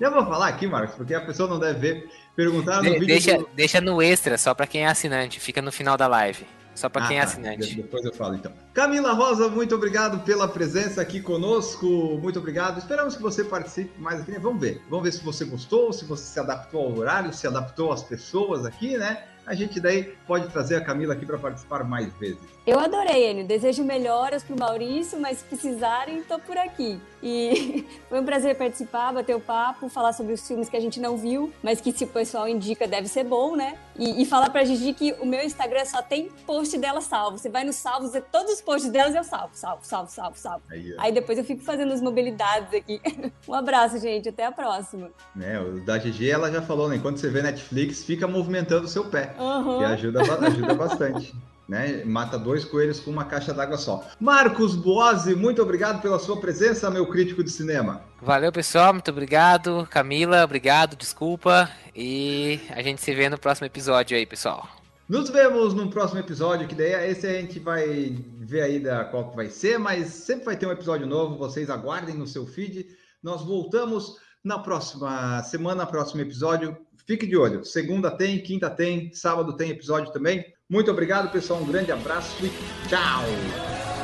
[0.00, 2.10] Eu vou falar aqui, Marcos, porque a pessoa não deve ver.
[2.34, 3.06] Perguntar no de, vídeo.
[3.06, 3.48] Deixa, do...
[3.54, 6.46] deixa no extra, só para quem é assinante, fica no final da live.
[6.78, 7.26] Só para ah, quem é tá.
[7.26, 7.74] assinante.
[7.74, 8.52] Depois eu falo então.
[8.72, 11.86] Camila Rosa, muito obrigado pela presença aqui conosco.
[12.22, 12.78] Muito obrigado.
[12.78, 14.30] Esperamos que você participe mais aqui.
[14.30, 14.38] Né?
[14.38, 14.80] Vamos ver.
[14.88, 18.64] Vamos ver se você gostou, se você se adaptou ao horário, se adaptou às pessoas
[18.64, 19.24] aqui, né?
[19.48, 22.38] A gente daí pode trazer a Camila aqui para participar mais vezes.
[22.66, 23.46] Eu adorei, Enio.
[23.46, 27.00] Desejo melhoras para o Maurício, mas se precisarem, estou por aqui.
[27.22, 31.00] E foi um prazer participar, bater o papo, falar sobre os filmes que a gente
[31.00, 33.78] não viu, mas que se o pessoal indica deve ser bom, né?
[33.98, 37.38] E, e falar pra Gigi que o meu Instagram só tem post dela salvo.
[37.38, 40.62] Você vai no salvo, e todos os posts delas eu salvo, salvo, salvo, salvo, salvo.
[40.70, 43.00] Aí, Aí depois eu fico fazendo as mobilidades aqui.
[43.48, 44.28] um abraço, gente.
[44.28, 45.10] Até a próxima.
[45.40, 46.98] É, o da Gigi ela já falou, né?
[46.98, 49.34] Quando você vê Netflix, fica movimentando o seu pé.
[49.38, 49.78] Uhum.
[49.78, 51.34] Que ajuda, ajuda bastante
[51.68, 52.02] né?
[52.04, 54.02] Mata dois coelhos com uma caixa d'água só.
[54.18, 58.00] Marcos Boazzi, muito obrigado pela sua presença, meu crítico de cinema.
[58.20, 59.86] Valeu, pessoal, muito obrigado.
[59.90, 61.70] Camila, obrigado, desculpa.
[61.94, 64.68] E a gente se vê no próximo episódio aí, pessoal.
[65.08, 69.30] Nos vemos no próximo episódio, que daí esse a gente vai ver aí da qual
[69.30, 72.86] que vai ser, mas sempre vai ter um episódio novo, vocês aguardem no seu feed.
[73.22, 76.76] Nós voltamos na próxima semana, próximo episódio.
[77.06, 77.64] Fique de olho.
[77.64, 80.44] Segunda tem, quinta tem, sábado tem episódio também.
[80.68, 81.62] Muito obrigado, pessoal.
[81.62, 82.50] Um grande abraço e
[82.88, 83.97] tchau!